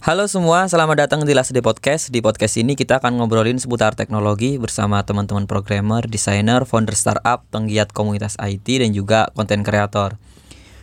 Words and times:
Halo 0.00 0.26
semua, 0.26 0.66
selamat 0.66 1.06
datang 1.06 1.20
di 1.22 1.36
Last 1.36 1.54
Day 1.54 1.62
Podcast. 1.62 2.10
Di 2.10 2.18
podcast 2.18 2.58
ini 2.58 2.74
kita 2.74 2.98
akan 2.98 3.20
ngobrolin 3.20 3.62
seputar 3.62 3.94
teknologi 3.94 4.58
bersama 4.58 5.04
teman-teman 5.06 5.46
programmer, 5.46 6.02
desainer, 6.02 6.66
founder 6.66 6.98
startup, 6.98 7.46
penggiat 7.52 7.94
komunitas 7.94 8.34
IT 8.42 8.64
dan 8.64 8.90
juga 8.90 9.30
konten 9.36 9.62
kreator. 9.62 10.18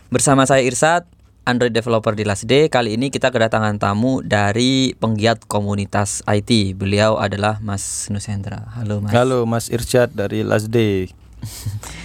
Bersama 0.08 0.48
saya 0.48 0.64
Irsat, 0.64 1.04
Android 1.44 1.74
developer 1.74 2.14
di 2.14 2.22
Last 2.22 2.46
Day. 2.46 2.70
Kali 2.70 2.94
ini 2.94 3.10
kita 3.10 3.34
kedatangan 3.34 3.76
tamu 3.82 4.24
dari 4.24 4.94
penggiat 4.96 5.44
komunitas 5.50 6.22
IT. 6.22 6.78
Beliau 6.78 7.18
adalah 7.18 7.58
Mas 7.58 8.06
Nusendra. 8.14 8.70
Halo 8.80 9.02
Mas. 9.02 9.10
Halo 9.12 9.44
Mas 9.50 9.66
Irsyad 9.66 10.14
dari 10.14 10.46
Last 10.46 10.70
Day. 10.70 11.10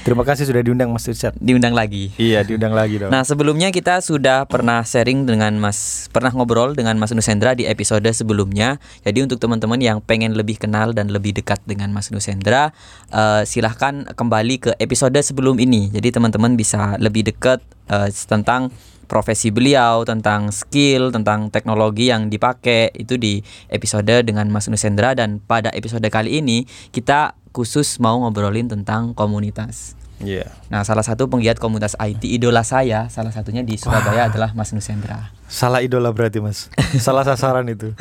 Terima 0.04 0.28
kasih 0.28 0.44
sudah 0.44 0.60
diundang 0.60 0.92
Mas 0.92 1.08
Irsyad. 1.08 1.32
Diundang 1.40 1.72
lagi. 1.72 2.12
Iya, 2.20 2.44
diundang 2.44 2.76
lagi 2.76 3.00
dong. 3.00 3.08
Nah 3.08 3.24
sebelumnya 3.24 3.72
kita 3.72 4.04
sudah 4.04 4.44
pernah 4.52 4.84
sharing 4.84 5.24
dengan 5.24 5.56
Mas, 5.56 6.12
pernah 6.12 6.28
ngobrol 6.36 6.76
dengan 6.76 7.00
Mas 7.00 7.16
Nusendra 7.16 7.56
di 7.56 7.64
episode 7.64 8.04
sebelumnya. 8.12 8.84
Jadi 9.08 9.24
untuk 9.24 9.40
teman-teman 9.40 9.80
yang 9.80 10.04
pengen 10.04 10.36
lebih 10.36 10.60
kenal 10.60 10.92
dan 10.92 11.08
lebih 11.08 11.32
dekat 11.32 11.64
dengan 11.64 11.96
Mas 11.96 12.12
Nusendra, 12.12 12.76
uh, 13.16 13.48
silahkan 13.48 14.04
kembali 14.12 14.56
ke 14.60 14.72
episode 14.76 15.16
sebelum 15.24 15.56
ini. 15.64 15.88
Jadi 15.96 16.20
teman-teman 16.20 16.60
bisa 16.60 17.00
lebih 17.00 17.24
dekat 17.24 17.64
uh, 17.88 18.12
tentang 18.28 18.76
profesi 19.08 19.54
beliau, 19.56 20.04
tentang 20.04 20.52
skill, 20.52 21.16
tentang 21.16 21.48
teknologi 21.48 22.10
yang 22.10 22.28
dipakai 22.28 22.92
itu 22.98 23.16
di 23.16 23.40
episode 23.72 24.26
dengan 24.26 24.50
Mas 24.52 24.68
Nusendra 24.68 25.16
dan 25.16 25.40
pada 25.40 25.72
episode 25.72 26.04
kali 26.12 26.44
ini 26.44 26.66
kita 26.92 27.38
khusus 27.54 28.02
mau 28.02 28.20
ngobrolin 28.26 28.68
tentang 28.68 29.14
komunitas. 29.14 29.94
Iya. 30.24 30.50
Nah, 30.72 30.82
salah 30.88 31.04
satu 31.04 31.28
penggiat 31.28 31.60
komunitas 31.60 31.94
IT 32.00 32.24
idola 32.26 32.64
saya, 32.66 33.12
salah 33.12 33.30
satunya 33.30 33.62
di 33.62 33.76
Surabaya 33.76 34.32
adalah 34.32 34.56
Mas 34.56 34.72
Nusendra. 34.72 35.30
Salah 35.52 35.86
idola 35.86 36.10
berarti 36.16 36.40
Mas. 36.42 36.72
Salah 36.98 37.28
sasaran 37.28 37.68
itu. 37.70 37.94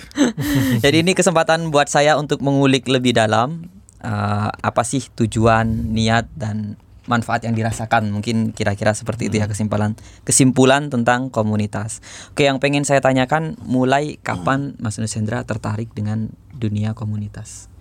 Jadi 0.84 1.02
ini 1.02 1.12
kesempatan 1.12 1.68
buat 1.68 1.90
saya 1.90 2.16
untuk 2.16 2.40
mengulik 2.40 2.86
lebih 2.88 3.12
dalam 3.12 3.68
uh, 4.00 4.48
apa 4.50 4.82
sih 4.86 5.04
tujuan, 5.18 5.66
niat 5.92 6.30
dan 6.38 6.78
manfaat 7.10 7.42
yang 7.42 7.56
dirasakan. 7.56 8.12
Mungkin 8.12 8.54
kira-kira 8.54 8.94
seperti 8.94 9.32
itu 9.32 9.42
ya 9.42 9.50
kesimpulan 9.50 9.98
kesimpulan 10.22 10.92
tentang 10.92 11.32
komunitas. 11.32 12.04
Oke, 12.30 12.46
yang 12.46 12.62
pengen 12.62 12.86
saya 12.86 13.02
tanyakan 13.02 13.58
mulai 13.66 14.20
kapan 14.20 14.78
Mas 14.78 15.00
Nusendra 15.00 15.42
tertarik 15.42 15.90
dengan 15.96 16.30
dunia 16.54 16.94
komunitas? 16.94 17.72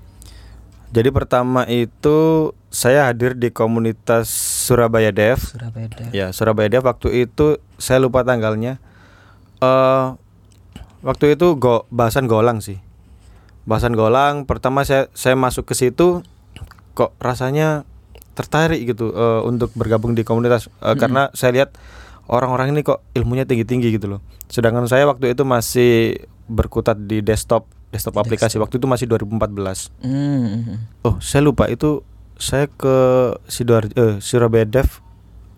Jadi 0.88 1.10
pertama 1.12 1.68
itu 1.68 2.52
saya 2.72 3.12
hadir 3.12 3.36
di 3.36 3.52
komunitas 3.52 4.32
Surabaya 4.68 5.12
Dev. 5.12 5.40
Surabaya 5.40 5.88
Dev. 5.92 6.10
Ya, 6.16 6.32
Surabaya 6.32 6.72
Dev 6.72 6.84
waktu 6.88 7.28
itu 7.28 7.60
saya 7.76 8.00
lupa 8.00 8.24
tanggalnya. 8.24 8.80
uh, 9.58 10.14
waktu 11.02 11.34
itu 11.34 11.58
go 11.58 11.90
bahasan 11.90 12.30
golang 12.30 12.62
sih. 12.64 12.80
Bahasan 13.68 13.98
golang 13.98 14.48
pertama 14.48 14.88
saya 14.88 15.12
saya 15.12 15.36
masuk 15.36 15.68
ke 15.68 15.76
situ 15.76 16.24
kok 16.96 17.14
rasanya 17.20 17.84
tertarik 18.38 18.86
gitu 18.86 19.12
uh, 19.14 19.42
untuk 19.44 19.74
bergabung 19.74 20.14
di 20.14 20.22
komunitas 20.22 20.70
uh, 20.80 20.94
-hmm. 20.94 20.98
karena 20.98 21.24
saya 21.34 21.52
lihat 21.58 21.70
orang-orang 22.30 22.74
ini 22.74 22.86
kok 22.86 23.02
ilmunya 23.18 23.44
tinggi-tinggi 23.50 23.98
gitu 23.98 24.18
loh. 24.18 24.22
Sedangkan 24.48 24.86
saya 24.86 25.10
waktu 25.10 25.34
itu 25.34 25.44
masih 25.44 26.22
berkutat 26.48 26.96
di 26.96 27.20
desktop 27.20 27.68
desktop 27.92 28.20
aplikasi 28.20 28.60
waktu 28.60 28.80
itu 28.80 28.88
masih 28.88 29.06
2014. 29.08 29.92
Mm. 30.04 30.80
Oh, 31.08 31.18
saya 31.24 31.42
lupa 31.44 31.72
itu 31.72 32.04
saya 32.38 32.70
ke 32.70 32.96
Sidoarjo 33.50 33.96
eh, 33.96 34.16
Surabaya 34.22 34.68
Dev 34.68 35.02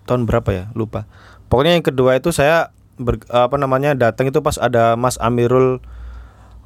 tahun 0.06 0.30
berapa 0.30 0.50
ya? 0.54 0.66
Lupa. 0.78 1.10
Pokoknya 1.50 1.76
yang 1.76 1.86
kedua 1.86 2.18
itu 2.18 2.30
saya 2.30 2.72
ber, 3.02 3.20
apa 3.34 3.58
namanya 3.58 3.98
datang 3.98 4.30
itu 4.30 4.40
pas 4.40 4.62
ada 4.62 4.94
Mas 4.94 5.18
Amirul 5.18 5.82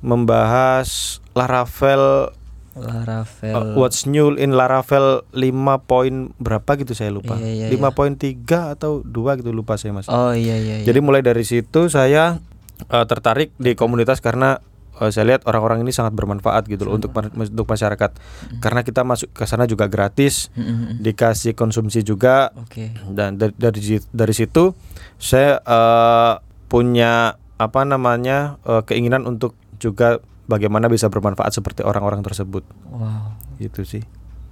membahas 0.03 1.19
Laravel 1.31 2.35
Laravel 2.73 3.53
uh, 3.53 3.77
What's 3.77 4.09
new 4.09 4.33
in 4.33 4.57
Laravel 4.57 5.21
5 5.31 5.45
poin 5.85 6.33
berapa 6.41 6.73
gitu 6.81 6.97
saya 6.97 7.13
lupa. 7.13 7.37
Iya, 7.37 7.69
iya, 7.69 7.77
5 7.77 7.77
iya. 7.77 7.89
poin 7.93 8.13
3 8.17 8.73
atau 8.75 9.05
2 9.05 9.39
gitu 9.39 9.53
lupa 9.53 9.77
saya 9.77 9.93
Mas. 9.93 10.09
Oh 10.09 10.33
iya 10.33 10.57
iya. 10.57 10.81
iya. 10.81 10.85
Jadi 10.85 10.99
mulai 10.99 11.21
dari 11.21 11.45
situ 11.45 11.87
saya 11.87 12.41
uh, 12.89 13.05
tertarik 13.05 13.53
di 13.61 13.77
komunitas 13.77 14.19
karena 14.25 14.57
uh, 14.99 15.09
saya 15.09 15.33
lihat 15.33 15.47
orang-orang 15.49 15.81
ini 15.81 15.91
sangat 15.95 16.13
bermanfaat 16.13 16.67
gitu 16.69 16.85
loh 16.89 16.97
untuk 16.97 17.13
untuk 17.15 17.65
masyarakat 17.65 18.11
hmm. 18.13 18.59
karena 18.61 18.81
kita 18.85 19.01
masuk 19.01 19.29
ke 19.33 19.43
sana 19.45 19.65
juga 19.65 19.89
gratis 19.89 20.53
hmm. 20.53 21.01
dikasih 21.01 21.57
konsumsi 21.57 22.05
juga 22.05 22.53
okay. 22.57 22.93
dan 23.09 23.37
dari, 23.39 23.53
dari 23.55 24.01
dari 24.11 24.33
situ 24.33 24.73
saya 25.17 25.61
uh, 25.63 26.41
punya 26.69 27.37
apa 27.57 27.81
namanya 27.85 28.57
uh, 28.65 28.81
keinginan 28.83 29.25
untuk 29.29 29.55
juga 29.77 30.19
bagaimana 30.49 30.91
bisa 30.91 31.07
bermanfaat 31.07 31.53
seperti 31.55 31.85
orang-orang 31.85 32.21
tersebut 32.25 32.65
wow 32.91 33.33
itu 33.61 33.85
sih 33.85 34.03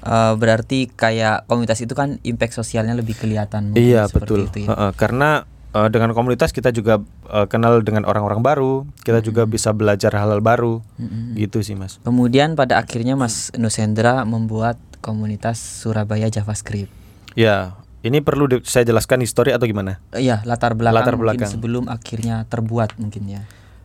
Uh, 0.02 0.34
berarti 0.34 0.90
kayak 0.90 1.46
komunitas 1.46 1.78
itu 1.78 1.94
kan 1.94 2.18
impact 2.26 2.58
sosialnya 2.58 2.98
lebih 2.98 3.14
kelihatan. 3.14 3.78
Iya 3.78 4.10
betul. 4.10 4.50
Itu 4.50 4.66
ya? 4.66 4.74
uh, 4.74 4.90
uh, 4.90 4.92
karena 4.98 5.46
uh, 5.76 5.90
dengan 5.92 6.12
komunitas 6.16 6.52
kita 6.52 6.72
juga 6.72 7.00
uh, 7.32 7.48
kenal 7.48 7.84
dengan 7.84 8.04
orang-orang 8.08 8.44
baru, 8.44 8.74
kita 9.04 9.20
hmm. 9.20 9.28
juga 9.28 9.44
bisa 9.48 9.72
belajar 9.72 10.12
hal-hal 10.16 10.44
baru, 10.44 10.84
hmm. 11.00 11.36
gitu 11.40 11.64
sih 11.64 11.76
mas. 11.76 11.98
Kemudian 12.04 12.56
pada 12.56 12.80
akhirnya 12.80 13.16
Mas 13.16 13.50
Nusendra 13.56 14.24
membuat 14.28 14.78
komunitas 15.02 15.58
Surabaya 15.58 16.30
JavaScript. 16.30 16.92
Ya, 17.34 17.80
ini 18.04 18.20
perlu 18.20 18.50
saya 18.66 18.84
jelaskan 18.86 19.22
histori 19.22 19.54
atau 19.54 19.66
gimana? 19.66 20.02
Iya, 20.14 20.42
latar 20.44 20.74
belakang, 20.74 20.98
latar 21.02 21.16
belakang. 21.18 21.50
sebelum 21.50 21.86
akhirnya 21.88 22.46
terbuat 22.50 22.98
mungkin 22.98 23.24
ya. 23.30 23.42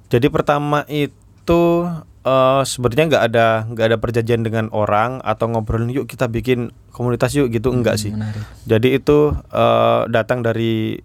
Jadi 0.06 0.30
pertama 0.30 0.86
itu 0.86 1.84
uh, 2.26 2.62
sebenarnya 2.64 3.04
nggak 3.12 3.24
ada 3.32 3.46
nggak 3.70 3.86
ada 3.92 3.98
perjanjian 3.98 4.42
dengan 4.42 4.66
orang 4.74 5.22
atau 5.22 5.50
ngobrolin 5.50 5.90
yuk 5.90 6.06
kita 6.10 6.26
bikin 6.26 6.74
komunitas 6.90 7.34
yuk 7.36 7.52
gitu 7.52 7.70
enggak 7.70 7.98
hmm, 7.98 8.02
sih. 8.02 8.12
Menarik. 8.14 8.42
Jadi 8.64 8.88
itu 8.98 9.34
uh, 9.52 10.02
datang 10.08 10.40
dari 10.40 10.98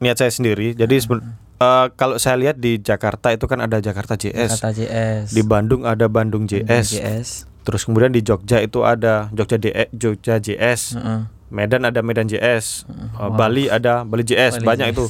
niat 0.00 0.16
saya 0.16 0.32
sendiri. 0.32 0.72
Jadi 0.72 0.96
uh, 1.06 1.20
uh, 1.60 1.86
kalau 1.94 2.16
saya 2.16 2.40
lihat 2.40 2.56
di 2.56 2.80
Jakarta 2.80 3.30
itu 3.30 3.44
kan 3.44 3.60
ada 3.60 3.78
Jakarta 3.78 4.16
JS. 4.16 4.56
Jakarta 4.56 4.68
JS. 4.72 5.36
Di 5.36 5.42
Bandung 5.44 5.84
ada 5.84 6.08
Bandung 6.08 6.48
JS. 6.48 6.66
Bandung 6.66 6.88
JS. 6.96 7.28
Terus 7.60 7.84
kemudian 7.84 8.10
di 8.10 8.24
Jogja 8.24 8.58
itu 8.64 8.82
ada 8.82 9.28
Jogja 9.30 9.60
DE, 9.60 9.92
Jogja 9.92 10.40
JS. 10.40 10.96
-uh. 10.96 11.28
Medan 11.52 11.84
ada 11.84 12.00
Medan 12.00 12.26
JS. 12.26 12.88
Uh, 12.88 13.28
wow. 13.28 13.36
Bali 13.36 13.68
ada 13.68 14.02
Bali 14.02 14.24
JS. 14.24 14.64
Bali 14.64 14.66
Banyak 14.66 14.86
JS. 14.90 14.96
itu. 14.96 15.06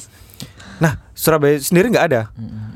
Nah, 0.83 0.99
Surabaya 1.15 1.57
sendiri 1.62 1.95
nggak 1.95 2.07
ada. 2.11 2.22
Uh 2.34 2.43
-uh. 2.43 2.71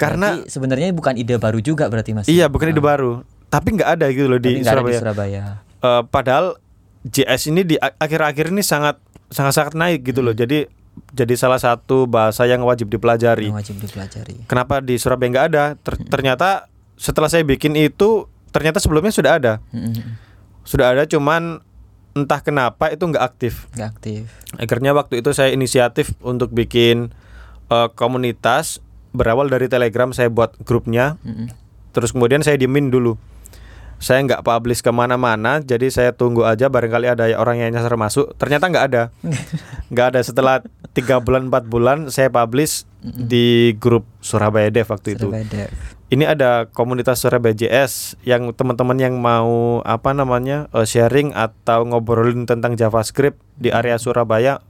Karena 0.00 0.40
sebenarnya 0.48 0.88
bukan 0.96 1.12
ide 1.20 1.36
baru 1.36 1.60
juga 1.60 1.92
berarti 1.92 2.16
Mas. 2.16 2.24
Iya, 2.24 2.48
bukan 2.48 2.72
ide 2.72 2.80
baru. 2.80 3.20
Tapi 3.52 3.76
nggak 3.76 3.90
ada 4.00 4.06
gitu 4.08 4.32
loh 4.32 4.40
di 4.40 4.64
Surabaya. 4.64 4.96
di 4.96 5.00
Surabaya. 5.04 5.42
Uh, 5.84 6.02
padahal 6.08 6.56
JS 7.04 7.52
ini 7.52 7.68
di 7.68 7.76
akhir-akhir 7.76 8.48
ini 8.48 8.64
sangat 8.64 8.96
sangat 9.28 9.52
sangat 9.52 9.74
naik 9.76 10.08
gitu 10.08 10.24
loh. 10.24 10.32
Jadi 10.32 10.79
jadi 11.10 11.34
salah 11.36 11.58
satu 11.58 12.06
bahasa 12.06 12.46
yang 12.46 12.62
wajib 12.62 12.88
dipelajari. 12.92 13.48
Yang 13.50 13.58
wajib 13.58 13.76
dipelajari. 13.80 14.36
Kenapa 14.46 14.84
di 14.84 14.94
Surabaya 14.96 15.28
nggak 15.30 15.46
ada? 15.52 15.64
Ter 15.80 15.94
ternyata 16.08 16.68
setelah 17.00 17.28
saya 17.32 17.42
bikin 17.42 17.74
itu 17.74 18.28
ternyata 18.52 18.78
sebelumnya 18.78 19.12
sudah 19.14 19.32
ada. 19.40 19.52
Sudah 20.64 20.92
ada 20.92 21.08
cuman 21.08 21.64
entah 22.12 22.40
kenapa 22.42 22.90
itu 22.90 23.02
nggak 23.06 23.24
aktif. 23.24 23.70
Nggak 23.74 23.88
aktif. 23.96 24.22
Akhirnya 24.58 24.92
waktu 24.92 25.24
itu 25.24 25.30
saya 25.32 25.54
inisiatif 25.54 26.12
untuk 26.20 26.50
bikin 26.52 27.14
uh, 27.70 27.88
komunitas 27.94 28.82
berawal 29.10 29.50
dari 29.50 29.66
Telegram 29.66 30.10
saya 30.14 30.30
buat 30.30 30.54
grupnya. 30.62 31.16
Terus 31.90 32.14
kemudian 32.14 32.46
saya 32.46 32.54
diemin 32.54 32.90
dulu 32.90 33.18
saya 34.00 34.24
nggak 34.24 34.42
publish 34.42 34.80
ke 34.80 34.88
mana-mana 34.88 35.60
jadi 35.60 35.92
saya 35.92 36.10
tunggu 36.16 36.48
aja 36.48 36.72
barangkali 36.72 37.06
ada 37.12 37.24
orang 37.36 37.60
yang 37.60 37.70
nyasar 37.76 37.94
masuk. 38.00 38.32
Ternyata 38.40 38.72
nggak 38.72 38.86
ada. 38.88 39.02
Nggak 39.92 40.06
ada. 40.16 40.20
Setelah 40.24 40.56
tiga 40.96 41.20
bulan 41.20 41.52
empat 41.52 41.68
bulan 41.68 42.08
saya 42.08 42.32
publish 42.32 42.88
di 43.04 43.76
grup 43.76 44.08
Surabaya 44.24 44.72
Dev 44.72 44.88
waktu 44.88 45.16
Surabaya 45.16 45.44
itu 45.44 45.52
Dev. 45.52 45.70
ini 46.12 46.24
ada 46.28 46.68
komunitas 46.70 47.22
Surabaya 47.22 47.56
JS 47.56 48.18
yang 48.26 48.52
teman-teman 48.52 48.98
yang 49.00 49.16
mau 49.18 49.80
apa 49.82 50.12
namanya 50.12 50.68
uh, 50.70 50.84
sharing 50.84 51.32
atau 51.32 51.86
ngobrolin 51.88 52.44
tentang 52.44 52.76
JavaScript 52.76 53.40
di 53.56 53.72
area 53.72 53.96
Surabaya 53.96 54.62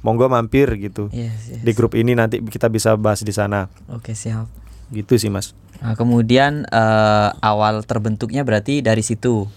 monggo 0.00 0.28
mampir 0.32 0.70
gitu. 0.80 1.12
Yes, 1.12 1.52
yes. 1.52 1.60
di 1.60 1.72
grup 1.76 1.92
ini 1.92 2.16
nanti 2.16 2.40
kita 2.40 2.72
bisa 2.72 2.96
bahas 2.96 3.20
di 3.20 3.32
sana. 3.32 3.68
Oke 3.92 4.16
siap 4.16 4.69
gitu 4.90 5.16
sih 5.16 5.30
mas 5.30 5.54
Nah, 5.80 5.96
kemudian 5.96 6.68
uh, 6.68 7.32
awal 7.40 7.80
terbentuknya 7.88 8.44
berarti 8.44 8.84
dari 8.84 9.00
situ 9.00 9.48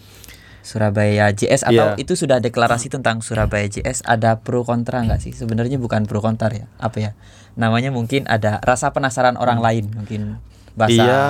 Surabaya 0.64 1.28
JS 1.36 1.68
atau 1.68 1.92
yeah. 1.92 2.00
itu 2.00 2.16
sudah 2.16 2.40
deklarasi 2.40 2.88
tentang 2.88 3.20
Surabaya 3.20 3.68
JS 3.68 4.08
ada 4.08 4.40
pro 4.40 4.64
kontra 4.64 5.04
nggak 5.04 5.20
sih? 5.20 5.36
Sebenarnya 5.36 5.76
bukan 5.76 6.08
pro 6.08 6.24
kontra 6.24 6.48
ya, 6.48 6.72
apa 6.80 6.98
ya? 7.04 7.12
Namanya 7.60 7.92
mungkin 7.92 8.24
ada 8.32 8.64
rasa 8.64 8.96
penasaran 8.96 9.36
orang 9.36 9.60
hmm. 9.60 9.68
lain 9.68 9.86
mungkin 9.92 10.22
bahasa. 10.80 10.96
Iya, 10.96 11.24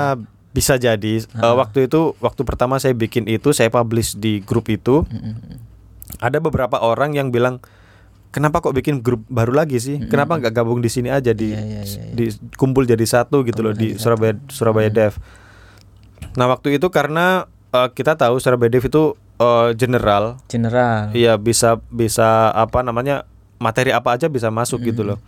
bisa 0.54 0.78
jadi. 0.78 1.26
Uh, 1.34 1.58
waktu 1.58 1.90
itu 1.90 2.14
waktu 2.22 2.46
pertama 2.46 2.78
saya 2.78 2.94
bikin 2.94 3.26
itu 3.26 3.50
saya 3.58 3.74
publish 3.74 4.14
di 4.14 4.46
grup 4.46 4.70
itu. 4.70 5.02
Ada 6.22 6.38
beberapa 6.38 6.78
orang 6.78 7.18
yang 7.18 7.34
bilang 7.34 7.58
kenapa 8.34 8.60
kok 8.60 8.74
bikin 8.74 9.06
grup 9.06 9.22
baru 9.30 9.54
lagi 9.54 9.78
sih? 9.78 10.02
Kenapa 10.10 10.42
nggak 10.42 10.52
gabung 10.58 10.82
di 10.82 10.90
sini 10.90 11.14
aja 11.14 11.32
di, 11.32 11.54
Iya, 11.54 11.62
iya, 11.62 11.82
iya, 11.86 12.04
iya. 12.10 12.14
di 12.18 12.26
kumpul 12.58 12.90
jadi 12.90 13.06
satu 13.06 13.46
gitu 13.46 13.62
loh 13.62 13.78
di 13.78 13.94
Surabaya 13.96 14.34
Surabaya 14.50 14.90
Dev. 14.90 15.14
Nah 16.34 16.50
waktu 16.50 16.82
itu 16.82 16.90
karena 16.90 17.46
eh, 17.70 17.90
kita 17.94 18.18
tahu 18.18 18.42
Surabaya 18.42 18.74
Dev 18.74 18.84
itu 18.84 19.14
eh, 19.38 19.70
general, 19.78 20.42
General. 20.50 21.14
iya 21.14 21.38
bisa 21.38 21.78
bisa 21.94 22.50
apa 22.50 22.82
namanya 22.82 23.30
materi 23.62 23.94
apa 23.94 24.18
aja 24.18 24.26
bisa 24.28 24.50
masuk 24.50 24.82
gitu 24.82 25.06
loh. 25.06 25.22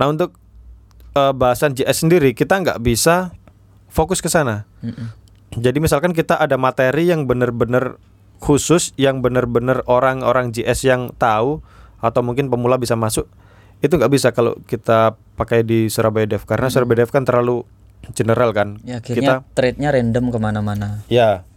Nah 0.00 0.08
untuk 0.08 0.32
eh, 1.12 1.32
bahasan 1.36 1.76
JS 1.76 2.08
sendiri 2.08 2.32
kita 2.32 2.56
nggak 2.56 2.80
bisa 2.80 3.36
fokus 3.92 4.24
ke 4.24 4.32
sana. 4.32 4.64
Jadi 5.54 5.78
misalkan 5.78 6.10
kita 6.10 6.34
ada 6.34 6.58
materi 6.58 7.06
yang 7.06 7.30
benar-benar 7.30 8.02
khusus, 8.42 8.90
yang 8.98 9.22
benar-benar 9.22 9.86
orang-orang 9.86 10.50
JS 10.50 10.82
yang 10.82 11.14
tahu 11.14 11.62
atau 12.04 12.20
mungkin 12.20 12.52
pemula 12.52 12.76
bisa 12.76 12.92
masuk, 12.92 13.24
itu 13.80 13.96
nggak 13.96 14.12
bisa 14.12 14.28
kalau 14.36 14.60
kita 14.68 15.16
pakai 15.40 15.64
di 15.64 15.88
Surabaya 15.88 16.28
Dev. 16.28 16.44
Karena 16.44 16.68
Surabaya 16.68 17.04
Dev 17.04 17.10
kan 17.10 17.24
terlalu 17.24 17.64
general 18.12 18.52
kan. 18.52 18.80
Ya 18.84 19.00
akhirnya 19.00 19.40
trade-nya 19.56 19.88
random 19.88 20.28
ke 20.28 20.38
mana-mana. 20.40 21.00
Ya. 21.08 21.48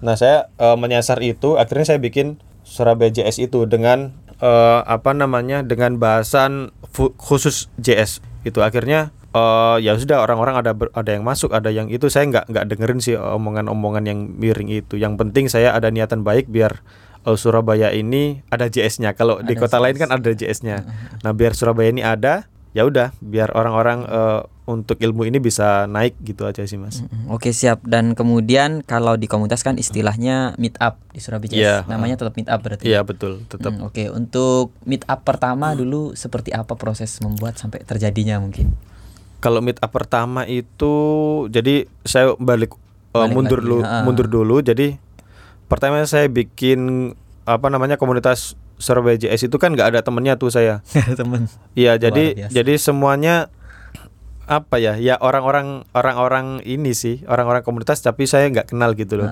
Nah 0.00 0.16
saya 0.16 0.48
eh, 0.56 0.76
menyasar 0.78 1.20
itu, 1.20 1.60
akhirnya 1.60 1.94
saya 1.94 2.00
bikin 2.00 2.40
Surabaya 2.64 3.12
JS 3.12 3.44
itu 3.44 3.68
dengan 3.68 4.16
eh, 4.40 4.80
apa 4.84 5.12
namanya 5.12 5.60
dengan 5.60 6.00
bahasan 6.00 6.72
khusus 7.20 7.68
JS 7.76 8.24
itu 8.46 8.60
akhirnya 8.60 9.10
eh, 9.34 9.76
ya 9.82 9.96
sudah 9.98 10.24
orang-orang 10.24 10.60
ada 10.62 10.72
ber- 10.72 10.94
ada 10.94 11.10
yang 11.12 11.26
masuk 11.26 11.52
ada 11.52 11.68
yang 11.68 11.92
itu. 11.92 12.08
Saya 12.08 12.28
nggak 12.30 12.44
nggak 12.48 12.64
dengerin 12.72 13.00
sih 13.02 13.16
omongan-omongan 13.18 14.04
yang 14.08 14.20
miring 14.38 14.70
itu. 14.72 14.96
Yang 14.96 15.20
penting 15.20 15.44
saya 15.50 15.74
ada 15.74 15.90
niatan 15.92 16.22
baik 16.22 16.48
biar 16.48 16.80
eh, 17.20 17.36
Surabaya 17.36 17.90
ini 17.90 18.42
ada 18.48 18.66
JS-nya 18.66 19.12
kalau 19.12 19.40
di 19.40 19.54
kota 19.54 19.78
lain 19.78 19.94
JS. 19.94 20.02
kan 20.02 20.10
ada 20.12 20.30
JS-nya 20.30 20.76
nah 21.24 21.32
biar 21.32 21.52
Surabaya 21.52 21.88
ini 21.88 22.00
ada 22.00 22.46
ya 22.70 22.84
udah 22.84 23.10
biar 23.18 23.50
orang-orang 23.52 24.04
eh, 24.04 24.40
untuk 24.68 25.00
ilmu 25.00 25.24
ini 25.24 25.40
bisa 25.40 25.88
naik 25.88 26.20
gitu 26.20 26.44
aja 26.44 26.60
sih 26.60 26.76
mas. 26.76 27.00
Oke 27.32 27.56
siap. 27.56 27.80
Dan 27.80 28.12
kemudian 28.12 28.84
kalau 28.84 29.16
di 29.16 29.24
komunitas 29.24 29.64
kan 29.64 29.80
istilahnya 29.80 30.52
meet 30.60 30.76
up 30.76 31.00
di 31.08 31.24
Surabaya. 31.24 31.48
Iya, 31.48 31.76
Namanya 31.88 32.20
tetap 32.20 32.36
meet 32.36 32.52
up 32.52 32.60
berarti. 32.60 32.84
iya 32.84 33.00
betul 33.00 33.40
tetap 33.48 33.72
Hmm, 33.72 33.88
Oke, 33.88 34.12
untuk 34.12 34.76
meet 34.84 35.08
up 35.08 35.24
pertama 35.24 35.72
dulu 35.72 36.12
seperti 36.12 36.52
apa 36.52 36.76
proses 36.76 37.16
membuat 37.24 37.56
sampai 37.56 37.80
terjadinya 37.80 38.36
mungkin? 38.38 38.76
Kalau 39.40 39.64
meet 39.64 39.80
up 39.80 39.88
pertama 39.88 40.44
itu 40.44 40.92
jadi 41.48 41.88
saya 42.04 42.36
balik, 42.36 42.76
uh, 43.16 43.24
mundur 43.24 43.64
lagi, 43.64 43.68
dulu 43.72 43.78
mundur 44.04 44.26
dulu 44.28 44.56
jadi 44.60 45.00
pertama 45.68 46.00
saya 46.08 46.26
bikin 46.26 47.12
apa 47.44 47.68
namanya 47.68 47.96
komunitas 48.00 48.56
Surabaya 48.78 49.18
JS 49.18 49.50
itu 49.50 49.56
kan 49.58 49.74
nggak 49.74 49.94
ada 49.94 50.00
temennya 50.02 50.38
tuh 50.38 50.50
saya. 50.54 50.80
temen. 51.20 51.50
Iya 51.74 51.98
jadi 51.98 52.48
jadi 52.48 52.74
semuanya 52.78 53.50
apa 54.48 54.80
ya 54.80 54.96
ya 54.96 55.20
orang-orang 55.20 55.84
orang-orang 55.92 56.64
ini 56.64 56.96
sih 56.96 57.20
orang-orang 57.28 57.60
komunitas 57.60 58.00
tapi 58.00 58.24
saya 58.24 58.48
nggak 58.48 58.72
kenal 58.72 58.96
gitu 58.96 59.20
loh. 59.20 59.28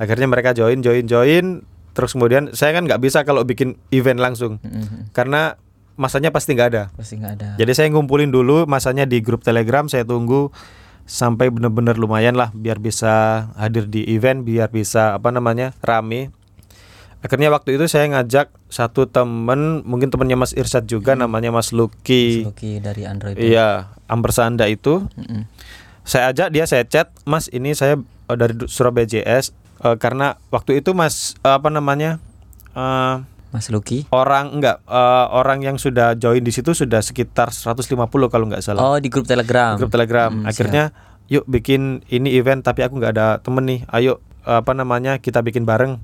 Akhirnya 0.00 0.30
mereka 0.30 0.56
join 0.56 0.80
join 0.80 1.04
join 1.04 1.46
terus 1.92 2.14
kemudian 2.14 2.54
saya 2.54 2.78
kan 2.78 2.86
nggak 2.86 3.02
bisa 3.02 3.26
kalau 3.26 3.42
bikin 3.42 3.74
event 3.90 4.22
langsung 4.22 4.62
karena 5.12 5.58
masanya 5.98 6.30
pasti 6.30 6.54
nggak 6.54 6.68
ada. 6.70 6.84
Pasti 6.94 7.18
nggak 7.18 7.32
ada. 7.34 7.48
Jadi 7.58 7.72
saya 7.74 7.90
ngumpulin 7.90 8.30
dulu 8.30 8.64
masanya 8.70 9.02
di 9.04 9.18
grup 9.18 9.42
Telegram, 9.42 9.90
saya 9.90 10.06
tunggu 10.06 10.54
sampai 11.08 11.48
benar-benar 11.48 11.96
lumayan 11.96 12.36
lah 12.36 12.52
biar 12.52 12.76
bisa 12.76 13.48
hadir 13.56 13.88
di 13.88 14.04
event, 14.12 14.44
biar 14.44 14.68
bisa 14.68 15.16
apa 15.16 15.32
namanya 15.32 15.72
rame. 15.80 16.28
Akhirnya 17.18 17.50
waktu 17.50 17.74
itu 17.74 17.90
saya 17.90 18.06
ngajak 18.14 18.54
satu 18.70 19.10
temen, 19.10 19.82
mungkin 19.82 20.12
temennya 20.12 20.38
Mas 20.38 20.54
Irsyad 20.54 20.86
juga, 20.86 21.18
namanya 21.18 21.50
Mas 21.50 21.74
Luki. 21.74 22.46
Lucky 22.46 22.78
dari 22.78 23.08
Android. 23.08 23.34
Iya, 23.34 23.90
Ambersanda 24.06 24.70
itu. 24.70 25.02
Mm-mm. 25.18 25.48
Saya 26.06 26.30
ajak 26.30 26.54
dia, 26.54 26.68
saya 26.70 26.86
chat, 26.86 27.10
Mas 27.26 27.50
ini 27.50 27.74
saya 27.74 27.98
eh, 28.30 28.36
dari 28.38 28.54
Surabaya 28.70 29.08
JS 29.08 29.50
eh, 29.82 29.96
karena 29.98 30.38
waktu 30.54 30.78
itu 30.78 30.94
Mas 30.94 31.34
eh, 31.42 31.58
apa 31.58 31.72
namanya 31.74 32.22
eh, 32.78 33.14
Mas 33.48 33.68
Lucky. 33.68 34.04
orang 34.10 34.52
enggak 34.52 34.84
eh, 34.84 34.96
orang 35.30 35.60
yang 35.60 35.76
sudah 35.76 36.12
join 36.14 36.40
di 36.40 36.50
situ 36.50 36.70
sudah 36.70 37.00
sekitar 37.00 37.48
150 37.48 37.96
kalau 38.26 38.44
nggak 38.44 38.60
salah 38.60 38.82
Oh 38.82 38.96
di 38.96 39.08
grup 39.08 39.24
Telegram. 39.24 39.74
grup 39.74 39.88
telegram 39.88 40.30
Mm, 40.34 40.44
akhirnya 40.44 40.84
yuk 41.26 41.44
bikin 41.44 41.80
ini 42.06 42.34
event 42.34 42.60
tapi 42.60 42.80
aku 42.80 42.96
nggak 42.96 43.12
ada 43.12 43.26
temen 43.38 43.62
nih 43.62 43.80
ayo 43.90 44.18
apa 44.42 44.72
namanya 44.72 45.16
kita 45.16 45.40
bikin 45.40 45.62
bareng 45.62 46.00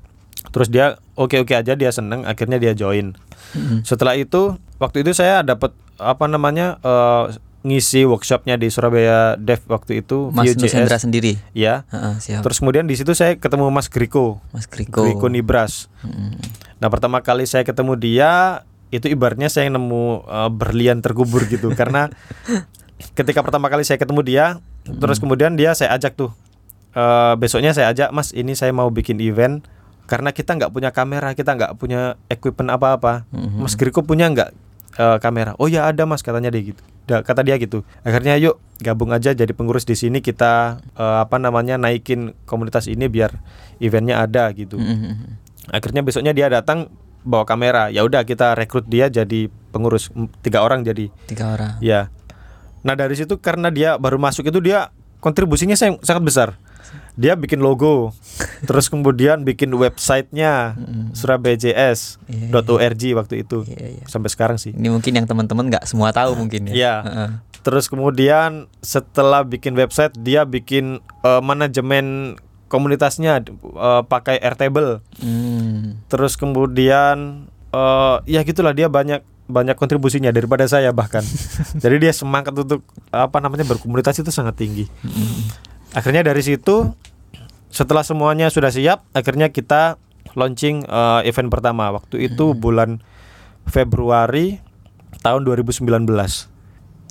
terus 0.47 0.67
dia 0.67 0.85
oke 1.13 1.33
oke 1.35 1.51
aja 1.51 1.73
dia 1.73 1.89
seneng 1.89 2.21
akhirnya 2.23 2.57
dia 2.57 2.73
join 2.73 3.17
Mm-mm. 3.51 3.81
setelah 3.81 4.13
itu 4.13 4.53
waktu 4.75 5.01
itu 5.01 5.11
saya 5.11 5.41
dapat 5.41 5.69
apa 5.95 6.25
namanya 6.25 6.77
eh, 6.79 7.23
ngisi 7.65 8.05
workshopnya 8.05 8.55
di 8.55 8.69
Surabaya 8.69 9.33
Dev 9.35 9.65
waktu 9.65 9.99
itu 9.99 10.29
Mas. 10.29 10.53
Nusendra 10.53 10.95
sendiri. 10.95 11.41
ya 11.51 11.81
Ah, 11.89 12.13
ah, 12.13 12.15
siap. 12.15 12.39
terus 12.39 12.61
kemudian 12.61 12.85
di 12.85 12.93
situ 12.93 13.11
saya 13.11 13.33
ketemu 13.33 13.67
Mas 13.67 13.87
Griko 13.87 14.37
Mas 14.51 14.65
Kriko. 14.65 15.01
Griko 15.01 15.25
Nibras 15.25 15.89
Mm-mm. 15.99 16.37
Nah 16.75 16.87
pertama 16.87 17.19
kali 17.19 17.43
saya 17.43 17.61
ketemu 17.61 17.95
dia 17.95 18.61
itu 18.87 19.07
ibaratnya 19.07 19.49
saya 19.49 19.65
nemu 19.67 20.03
uh, 20.21 20.47
berlian 20.47 21.01
terkubur 21.01 21.43
gitu 21.43 21.73
karena 21.73 22.13
ketika 23.17 23.41
pertama 23.41 23.65
kali 23.65 23.81
saya 23.81 23.97
ketemu 23.97 24.21
dia 24.21 24.45
terus 24.85 25.17
kemudian 25.17 25.53
dia 25.53 25.73
saya 25.73 25.91
ajak 25.91 26.13
tuh 26.15 26.29
Eh, 26.91 27.33
besoknya 27.35 27.75
saya 27.75 27.91
ajak 27.91 28.07
mas 28.09 28.31
ini 28.31 28.55
saya 28.55 28.71
mau 28.71 28.87
bikin 28.87 29.19
event 29.19 29.67
karena 30.05 30.31
kita 30.31 30.55
nggak 30.55 30.71
punya 30.71 30.89
kamera 30.89 31.35
kita 31.35 31.51
nggak 31.51 31.75
punya 31.75 32.15
equipment 32.29 32.71
apa-apa 32.71 33.27
Mhm. 33.35 33.59
Mas 33.59 33.75
Griko 33.75 33.99
punya 33.99 34.31
nggak 34.31 34.55
eh, 34.95 35.17
kamera 35.19 35.59
oh 35.59 35.67
ya 35.67 35.91
ada 35.91 36.07
mas 36.07 36.23
katanya 36.23 36.47
dia 36.47 36.63
gitu 36.65 36.79
kata 37.05 37.45
dia 37.45 37.55
gitu. 37.55 37.85
Akhirnya 38.01 38.35
yuk 38.35 38.57
gabung 38.81 39.13
aja 39.13 39.31
jadi 39.31 39.49
pengurus 39.53 39.85
di 39.85 39.93
sini 39.93 40.19
kita 40.19 40.77
eh, 40.93 41.17
apa 41.21 41.37
namanya 41.37 41.77
naikin 41.77 42.33
komunitas 42.43 42.89
ini 42.89 43.05
biar 43.05 43.37
eventnya 43.77 44.19
ada 44.19 44.49
gitu. 44.51 44.75
Mm-mm. 44.81 45.37
akhirnya 45.65 46.05
besoknya 46.05 46.33
dia 46.33 46.45
datang 46.45 46.89
bawa 47.25 47.45
kamera. 47.45 47.89
Ya 47.89 48.05
udah 48.05 48.21
kita 48.21 48.53
rekrut 48.53 48.85
dia 48.85 49.09
jadi 49.09 49.49
pengurus 49.73 50.09
tiga 50.41 50.61
orang 50.61 50.85
jadi. 50.85 51.09
Tiga 51.25 51.53
orang. 51.53 51.77
ya. 51.81 52.09
Nah 52.85 52.93
dari 52.93 53.17
situ 53.17 53.41
karena 53.41 53.73
dia 53.73 53.97
baru 53.97 54.21
masuk 54.21 54.45
itu 54.45 54.61
dia 54.61 54.93
kontribusinya 55.17 55.73
sang- 55.73 55.97
sangat 56.05 56.21
besar 56.21 56.49
dia 57.15 57.33
bikin 57.33 57.63
logo 57.63 58.11
terus 58.67 58.91
kemudian 58.91 59.41
bikin 59.41 59.71
websitenya 59.71 60.75
surabaya.js.org 61.15 63.03
waktu 63.15 63.35
itu 63.41 63.57
Iya, 63.65 63.87
iya. 63.99 64.03
sampai 64.05 64.29
sekarang 64.29 64.57
sih 64.59 64.75
Ini 64.75 64.91
mungkin 64.91 65.15
yang 65.15 65.23
teman-teman 65.25 65.71
nggak 65.71 65.87
semua 65.87 66.11
tahu 66.11 66.35
mungkin 66.35 66.67
ya. 66.69 66.73
Iya. 66.75 66.95
Heeh. 67.01 67.29
Terus 67.65 67.89
kemudian 67.89 68.69
setelah 68.83 69.41
bikin 69.41 69.73
website 69.73 70.13
dia 70.19 70.45
bikin 70.45 71.01
eh, 71.23 71.41
manajemen 71.41 72.35
komunitasnya 72.67 73.41
eh, 73.41 74.01
pakai 74.05 74.37
Airtable. 74.37 75.01
Hmm. 75.17 75.97
Terus 76.11 76.35
kemudian 76.35 77.47
eh 77.71 78.17
ya 78.29 78.43
gitulah 78.45 78.75
dia 78.75 78.85
banyak 78.91 79.23
banyak 79.45 79.77
kontribusinya 79.77 80.29
daripada 80.29 80.65
saya 80.65 80.89
bahkan. 80.91 81.21
Jadi 81.83 81.95
dia 82.01 82.13
semangat 82.13 82.53
untuk 82.53 82.81
apa 83.09 83.37
namanya 83.41 83.65
berkomunitas 83.65 84.17
itu 84.17 84.29
sangat 84.29 84.57
tinggi. 84.57 84.85
Akhirnya 85.95 86.27
dari 86.27 86.43
situ 86.43 86.91
setelah 87.71 88.03
semuanya 88.03 88.51
sudah 88.51 88.71
siap, 88.71 89.07
akhirnya 89.15 89.51
kita 89.51 89.95
launching 90.35 90.83
eh, 90.83 91.21
event 91.27 91.49
pertama. 91.49 91.91
Waktu 91.95 92.27
itu 92.31 92.51
bulan 92.55 92.99
Februari 93.65 94.59
tahun 95.23 95.47
2019. 95.47 95.87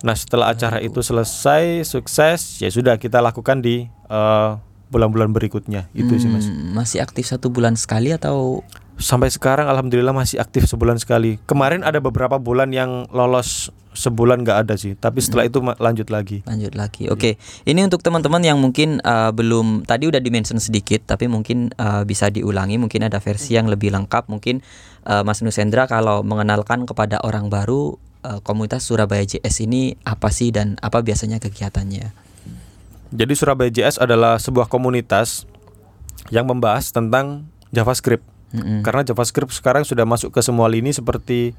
Nah, 0.05 0.13
setelah 0.13 0.53
acara 0.53 0.85
itu 0.85 1.01
selesai 1.01 1.89
sukses, 1.89 2.61
ya 2.61 2.69
sudah 2.69 3.01
kita 3.01 3.25
lakukan 3.25 3.65
di 3.65 3.89
eh, 3.89 4.51
bulan-bulan 4.93 5.33
berikutnya. 5.33 5.89
Itu 5.97 6.15
sih, 6.21 6.29
Mas. 6.29 6.47
Hmm, 6.47 6.77
Masih 6.77 7.01
aktif 7.01 7.27
satu 7.27 7.49
bulan 7.49 7.75
sekali 7.75 8.13
atau 8.13 8.63
Sampai 8.95 9.29
sekarang 9.29 9.67
alhamdulillah 9.67 10.15
masih 10.15 10.39
aktif 10.39 10.71
sebulan 10.71 11.03
sekali. 11.03 11.43
Kemarin 11.51 11.83
ada 11.83 11.99
beberapa 11.99 12.39
bulan 12.39 12.71
yang 12.71 13.11
lolos 13.11 13.75
sebulan 13.95 14.43
nggak 14.43 14.59
ada 14.67 14.75
sih, 14.75 14.99
tapi 14.99 15.23
setelah 15.23 15.47
itu 15.47 15.63
ma- 15.63 15.79
lanjut 15.79 16.11
lagi. 16.11 16.43
lanjut 16.45 16.75
lagi? 16.75 17.07
Oke, 17.09 17.39
ini 17.63 17.81
untuk 17.87 18.03
teman-teman 18.03 18.43
yang 18.43 18.59
mungkin 18.59 18.99
uh, 19.07 19.31
belum 19.31 19.87
tadi 19.87 20.11
udah 20.11 20.19
dimention 20.19 20.59
sedikit, 20.59 21.07
tapi 21.07 21.31
mungkin 21.31 21.71
uh, 21.79 22.03
bisa 22.03 22.29
diulangi. 22.29 22.75
Mungkin 22.77 23.07
ada 23.07 23.23
versi 23.23 23.55
yang 23.55 23.71
lebih 23.71 23.95
lengkap. 23.95 24.27
Mungkin 24.27 24.61
uh, 25.07 25.23
Mas 25.23 25.41
Nusendra 25.47 25.87
kalau 25.87 26.27
mengenalkan 26.27 26.85
kepada 26.91 27.23
orang 27.23 27.47
baru 27.49 27.95
uh, 28.27 28.43
komunitas 28.43 28.83
Surabaya 28.83 29.23
JS 29.23 29.63
ini 29.63 29.95
apa 30.03 30.29
sih 30.35 30.51
dan 30.51 30.75
apa 30.83 31.01
biasanya 31.01 31.39
kegiatannya? 31.39 32.11
Jadi 33.15 33.33
Surabaya 33.39 33.71
JS 33.71 34.03
adalah 34.03 34.43
sebuah 34.43 34.67
komunitas 34.67 35.47
yang 36.35 36.51
membahas 36.51 36.91
tentang 36.91 37.47
JavaScript. 37.71 38.34
Mm-mm. 38.55 38.87
Karena 38.87 39.03
JavaScript 39.03 39.51
sekarang 39.51 39.83
sudah 39.83 40.07
masuk 40.07 40.31
ke 40.31 40.41
semua 40.41 40.71
lini 40.71 40.95
seperti 40.95 41.59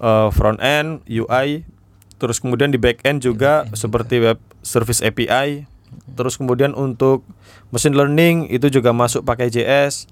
uh, 0.00 0.32
front 0.32 0.58
end, 0.64 1.04
UI, 1.04 1.68
terus 2.16 2.40
kemudian 2.40 2.72
di 2.72 2.80
back 2.80 3.04
end 3.04 3.20
juga 3.20 3.68
seperti 3.76 4.24
web 4.24 4.40
service 4.64 5.04
API. 5.04 5.68
Terus 6.16 6.40
kemudian 6.40 6.72
untuk 6.72 7.20
machine 7.68 7.92
learning 7.92 8.48
itu 8.48 8.72
juga 8.72 8.96
masuk 8.96 9.28
pakai 9.28 9.52
JS. 9.52 10.08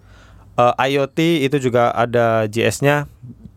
Eh, 0.60 0.74
IoT 0.92 1.48
itu 1.48 1.56
juga 1.56 1.88
ada 1.96 2.44
JS-nya 2.44 3.08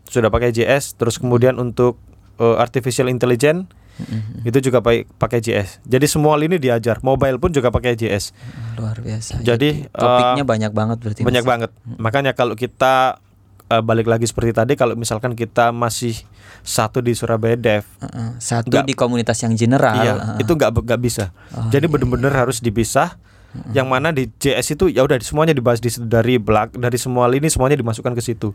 sudah 0.08 0.30
pakai 0.30 0.54
JS 0.54 0.96
terus 0.96 1.20
kemudian 1.20 1.58
untuk 1.60 2.00
eh, 2.40 2.56
artificial 2.56 3.10
intelligence 3.12 3.68
Mm-mm. 3.94 4.42
itu 4.42 4.58
juga 4.60 4.78
pakai 4.78 5.06
pakai 5.06 5.38
JS. 5.38 5.78
Jadi 5.82 6.06
semua 6.06 6.34
lini 6.34 6.58
diajar, 6.58 6.98
mobile 7.00 7.38
pun 7.38 7.48
juga 7.48 7.70
pakai 7.70 7.94
JS. 7.94 8.34
luar 8.74 8.98
biasa 8.98 9.38
Jadi, 9.38 9.86
topiknya 9.88 10.42
eh, 10.42 10.48
banyak 10.48 10.72
banget 10.72 10.96
berarti. 10.98 11.20
Banyak 11.22 11.44
banget. 11.44 11.70
Makanya 11.96 12.32
kalau 12.32 12.54
kita 12.54 13.22
eh, 13.66 13.78
balik 13.80 14.04
lagi 14.04 14.26
seperti 14.26 14.50
tadi 14.50 14.72
kalau 14.74 14.92
misalkan 14.94 15.32
kita 15.32 15.70
masih 15.70 16.18
satu 16.60 16.98
di 16.98 17.12
Surabaya 17.12 17.54
Dev, 17.54 17.84
Heeh. 18.00 18.28
satu 18.38 18.72
Nggak- 18.72 18.88
di 18.88 18.94
komunitas 18.94 19.38
yang 19.40 19.54
general 19.54 19.94
iya, 19.96 20.14
heeh. 20.16 20.42
itu 20.42 20.52
nggak 20.52 20.70
nggak 20.74 21.00
bisa. 21.00 21.30
Oh, 21.52 21.68
Jadi 21.68 21.86
iya. 21.86 21.92
bener-bener 21.92 22.32
harus 22.32 22.58
dipisah. 22.58 23.14
Yang 23.70 23.86
mana 23.86 24.10
di 24.10 24.26
JS 24.34 24.74
itu 24.74 24.90
ya 24.90 25.06
udah 25.06 25.14
semuanya 25.22 25.54
dibahas 25.54 25.78
di 25.78 25.86
dari 26.02 26.42
belak 26.42 26.74
dari 26.74 26.98
semua 26.98 27.30
lini 27.30 27.46
semuanya 27.46 27.78
dimasukkan 27.78 28.10
ke 28.10 28.18
situ. 28.18 28.50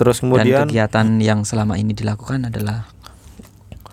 Terus 0.00 0.16
dan 0.16 0.22
kemudian 0.24 0.64
kegiatan 0.64 1.06
yang 1.20 1.44
selama 1.44 1.76
ini 1.76 1.92
dilakukan 1.92 2.48
adalah 2.48 2.88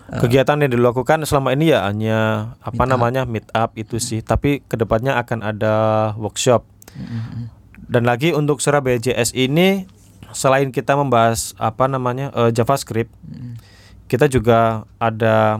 kegiatan 0.06 0.62
yang 0.62 0.72
dilakukan 0.72 1.26
selama 1.26 1.50
ini 1.50 1.74
ya 1.74 1.86
hanya 1.86 2.18
apa 2.62 2.78
Meet 2.78 2.86
up. 2.86 2.92
namanya 2.94 3.22
meet 3.26 3.46
up 3.50 3.74
itu 3.74 3.98
sih. 3.98 4.22
Tapi 4.22 4.62
ke 4.62 4.78
depannya 4.78 5.18
akan 5.18 5.42
ada 5.42 5.74
workshop. 6.14 6.62
mm, 6.94 7.50
Dan 7.86 8.06
lagi 8.06 8.30
untuk 8.30 8.62
Surabaya 8.62 8.98
JS 8.98 9.34
ini 9.34 9.86
selain 10.30 10.70
kita 10.70 10.94
membahas 10.94 11.54
apa 11.56 11.86
namanya 11.86 12.30
eh, 12.34 12.50
JavaScript, 12.50 13.10
mm, 13.26 13.58
kita 14.06 14.26
juga 14.26 14.86
ada 14.98 15.58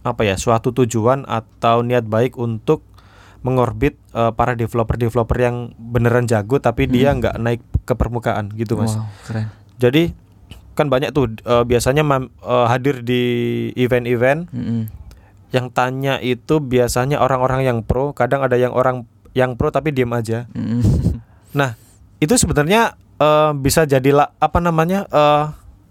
apa 0.00 0.22
ya 0.24 0.34
suatu 0.34 0.72
tujuan 0.72 1.28
atau 1.28 1.84
niat 1.84 2.08
baik 2.08 2.34
untuk 2.34 2.82
mengorbit 3.40 3.96
eh, 4.12 4.32
para 4.32 4.52
developer-developer 4.52 5.36
yang 5.36 5.72
beneran 5.76 6.24
jago 6.24 6.58
tapi 6.58 6.84
dia 6.88 7.12
nggak 7.12 7.36
naik 7.36 7.60
ke 7.84 7.92
permukaan 7.96 8.52
gitu 8.52 8.76
mas. 8.76 8.96
wow 8.96 9.06
keren 9.24 9.48
Jadi 9.80 10.12
kan 10.74 10.86
banyak 10.88 11.10
tuh 11.12 11.34
eh, 11.44 11.64
biasanya 11.66 12.02
eh, 12.06 12.66
hadir 12.70 13.02
di 13.02 13.22
event-event 13.74 14.48
Mm-mm. 14.50 14.88
yang 15.50 15.66
tanya 15.74 16.22
itu 16.22 16.62
biasanya 16.62 17.18
orang-orang 17.18 17.66
yang 17.66 17.78
pro, 17.82 18.14
kadang 18.14 18.40
ada 18.46 18.54
yang 18.54 18.70
orang 18.72 19.04
yang 19.34 19.54
pro 19.54 19.70
tapi 19.70 19.94
diam 19.94 20.10
aja. 20.14 20.46
Mm-mm. 20.54 20.82
Nah, 21.50 21.74
itu 22.22 22.30
sebenarnya 22.38 22.94
eh, 23.18 23.52
bisa 23.58 23.82
jadilah 23.82 24.30
apa 24.38 24.62
namanya 24.62 25.02
eh, 25.10 25.44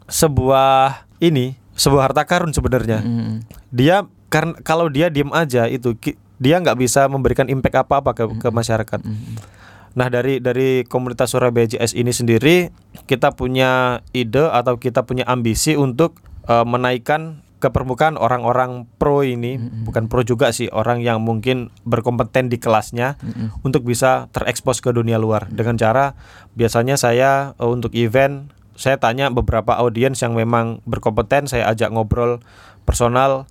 sebuah 0.07 1.03
ini 1.19 1.59
sebuah 1.75 2.11
harta 2.11 2.23
karun 2.23 2.55
sebenarnya. 2.55 3.03
Mm-mm. 3.03 3.43
Dia 3.71 4.07
karena 4.31 4.55
kalau 4.63 4.87
dia 4.87 5.11
diem 5.11 5.27
aja 5.35 5.67
itu 5.67 5.95
dia 6.39 6.55
nggak 6.63 6.79
bisa 6.79 7.11
memberikan 7.11 7.51
impact 7.51 7.83
apa 7.83 7.99
apa 7.99 8.11
ke, 8.15 8.23
ke 8.39 8.47
masyarakat. 8.47 8.99
Mm-mm. 9.03 9.58
Nah 9.97 10.07
dari 10.11 10.37
dari 10.37 10.85
komunitas 10.85 11.33
Surabaya 11.33 11.65
JS 11.65 11.97
ini 11.97 12.13
sendiri 12.13 12.69
kita 13.09 13.33
punya 13.33 14.03
ide 14.13 14.49
atau 14.49 14.77
kita 14.77 15.05
punya 15.05 15.25
ambisi 15.25 15.73
untuk 15.73 16.21
eh, 16.45 16.65
menaikkan 16.65 17.41
ke 17.59 17.67
permukaan 17.67 18.15
orang-orang 18.15 18.87
pro 18.97 19.19
ini. 19.21 19.59
Bukan 19.59 20.07
pro 20.07 20.23
juga 20.23 20.55
sih 20.55 20.71
orang 20.71 21.03
yang 21.03 21.19
mungkin 21.19 21.69
berkompeten 21.83 22.47
di 22.47 22.55
kelasnya 22.55 23.19
Mm-mm. 23.19 23.61
untuk 23.67 23.83
bisa 23.83 24.31
terekspos 24.31 24.79
ke 24.79 24.95
dunia 24.95 25.19
luar. 25.19 25.51
Dengan 25.51 25.75
cara 25.75 26.15
biasanya 26.55 26.95
saya 26.95 27.53
eh, 27.59 27.67
untuk 27.67 27.93
event 27.99 28.49
saya 28.79 28.95
tanya 28.95 29.27
beberapa 29.27 29.75
audiens 29.75 30.15
yang 30.23 30.39
memang 30.39 30.79
berkompeten 30.87 31.51
saya 31.51 31.67
ajak 31.67 31.91
ngobrol 31.91 32.39
personal 32.87 33.43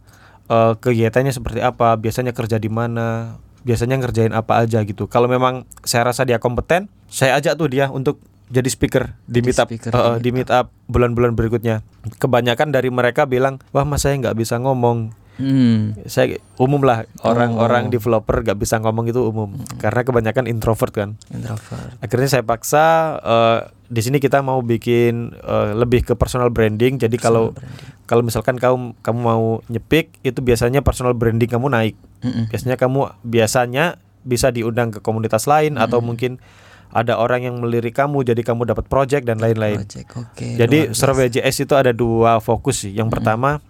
eh, 0.48 0.72
kegiatannya 0.80 1.36
seperti 1.36 1.60
apa 1.60 2.00
biasanya 2.00 2.32
kerja 2.32 2.56
di 2.56 2.72
mana 2.72 3.36
biasanya 3.68 4.00
ngerjain 4.00 4.32
apa 4.32 4.64
aja 4.64 4.80
gitu. 4.88 5.04
Kalau 5.12 5.28
memang 5.28 5.68
saya 5.84 6.08
rasa 6.08 6.24
dia 6.24 6.40
kompeten 6.40 6.88
saya 7.12 7.36
ajak 7.36 7.60
tuh 7.60 7.68
dia 7.68 7.92
untuk 7.92 8.16
jadi 8.48 8.64
speaker 8.64 9.12
di 9.28 9.44
meetup. 9.44 9.68
di 9.68 9.76
eh, 9.76 10.16
di 10.24 10.30
meetup 10.32 10.72
bulan-bulan 10.88 11.36
berikutnya. 11.36 11.84
Kebanyakan 12.16 12.72
dari 12.72 12.88
mereka 12.88 13.28
bilang 13.28 13.60
wah 13.76 13.84
mas 13.84 14.08
saya 14.08 14.16
nggak 14.16 14.40
bisa 14.40 14.56
ngomong 14.56 15.12
Mm. 15.38 16.02
saya 16.04 16.36
umum 16.54 16.82
lah 16.82 17.06
orang-orang 17.22 17.86
Oh. 17.86 17.90
developer 17.90 18.42
gak 18.42 18.58
bisa 18.58 18.76
ngomong 18.76 19.06
itu 19.06 19.22
umum 19.22 19.54
karena 19.78 20.02
kebanyakan 20.02 20.44
introvert 20.44 20.90
kan 20.90 21.14
introvert 21.28 21.94
akhirnya 21.98 22.26
saya 22.28 22.42
paksa 22.42 22.86
eh, 23.16 23.58
di 23.86 24.02
sini 24.02 24.18
kita 24.18 24.42
mau 24.42 24.58
bikin 24.60 25.30
eh, 25.32 25.70
lebih 25.72 26.02
ke 26.02 26.12
personal 26.12 26.50
branding 26.50 26.98
jadi 26.98 27.14
kalau 27.14 27.54
Personal 27.54 27.70
branding. 27.70 28.04
kalau 28.04 28.22
misalkan 28.22 28.56
kamu 28.56 28.76
kamu 28.98 29.18
mau 29.20 29.44
nyepik 29.66 30.18
itu 30.20 30.38
biasanya 30.38 30.82
personal 30.82 31.14
branding 31.14 31.46
kamu 31.46 31.70
naik 31.70 31.94
Mm-mm. 32.18 32.50
biasanya 32.50 32.74
kamu 32.74 32.98
biasanya 33.22 33.84
bisa 34.26 34.50
diundang 34.50 34.90
ke 34.90 34.98
komunitas 34.98 35.46
lain 35.46 35.78
atau 35.78 36.02
mungkin 36.02 36.42
ada 36.88 37.14
orang 37.14 37.44
yang 37.44 37.60
melirik 37.60 37.94
kamu 37.94 38.24
jadi 38.24 38.42
kamu 38.42 38.64
dapat 38.66 38.88
project 38.88 39.22
dan 39.22 39.38
lain-lain 39.38 39.84
project 39.84 40.08
oke 40.10 40.46
jadi 40.56 40.90
biasa. 40.90 41.28
JS 41.30 41.56
itu 41.62 41.74
ada 41.76 41.92
dua 41.92 42.40
fokus 42.40 42.82
sih. 42.82 42.90
Yang 42.90 43.12
pertama 43.12 43.60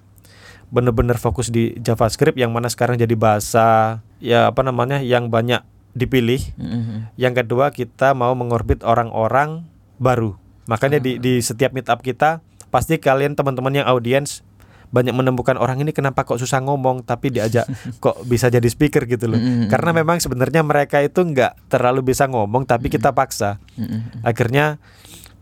bener-bener 0.69 1.17
fokus 1.17 1.49
di 1.49 1.73
JavaScript 1.81 2.37
yang 2.37 2.53
mana 2.53 2.69
sekarang 2.69 3.01
jadi 3.01 3.17
bahasa 3.17 3.99
ya 4.21 4.53
apa 4.53 4.61
namanya 4.61 5.01
yang 5.01 5.33
banyak 5.33 5.65
dipilih. 5.97 6.41
Mm-mm. 6.61 7.11
Yang 7.17 7.35
kedua 7.45 7.73
kita 7.73 8.13
mau 8.13 8.37
mengorbit 8.37 8.85
orang-orang 8.85 9.65
baru. 9.97 10.37
Makanya 10.69 11.01
di 11.01 11.17
di 11.19 11.41
setiap 11.41 11.73
meetup 11.73 12.05
kita 12.05 12.45
pasti 12.69 13.01
kalian 13.01 13.33
teman-teman 13.33 13.73
yang 13.83 13.89
audiens 13.89 14.45
banyak 14.89 15.13
menemukan 15.13 15.61
orang 15.61 15.85
ini 15.85 15.93
kenapa 15.93 16.25
kok 16.25 16.41
susah 16.41 16.65
ngomong 16.65 17.05
tapi 17.05 17.29
diajak 17.29 17.69
kok 18.05 18.25
bisa 18.25 18.49
jadi 18.49 18.65
speaker 18.69 19.05
gitu 19.09 19.29
loh. 19.29 19.41
Mm-mm. 19.41 19.69
Karena 19.73 19.97
memang 19.97 20.21
sebenarnya 20.21 20.61
mereka 20.65 21.01
itu 21.01 21.25
nggak 21.25 21.73
terlalu 21.73 22.13
bisa 22.13 22.29
ngomong 22.29 22.65
tapi 22.69 22.89
kita 22.93 23.13
paksa 23.13 23.61
Mm-mm. 23.77 24.25
akhirnya 24.25 24.81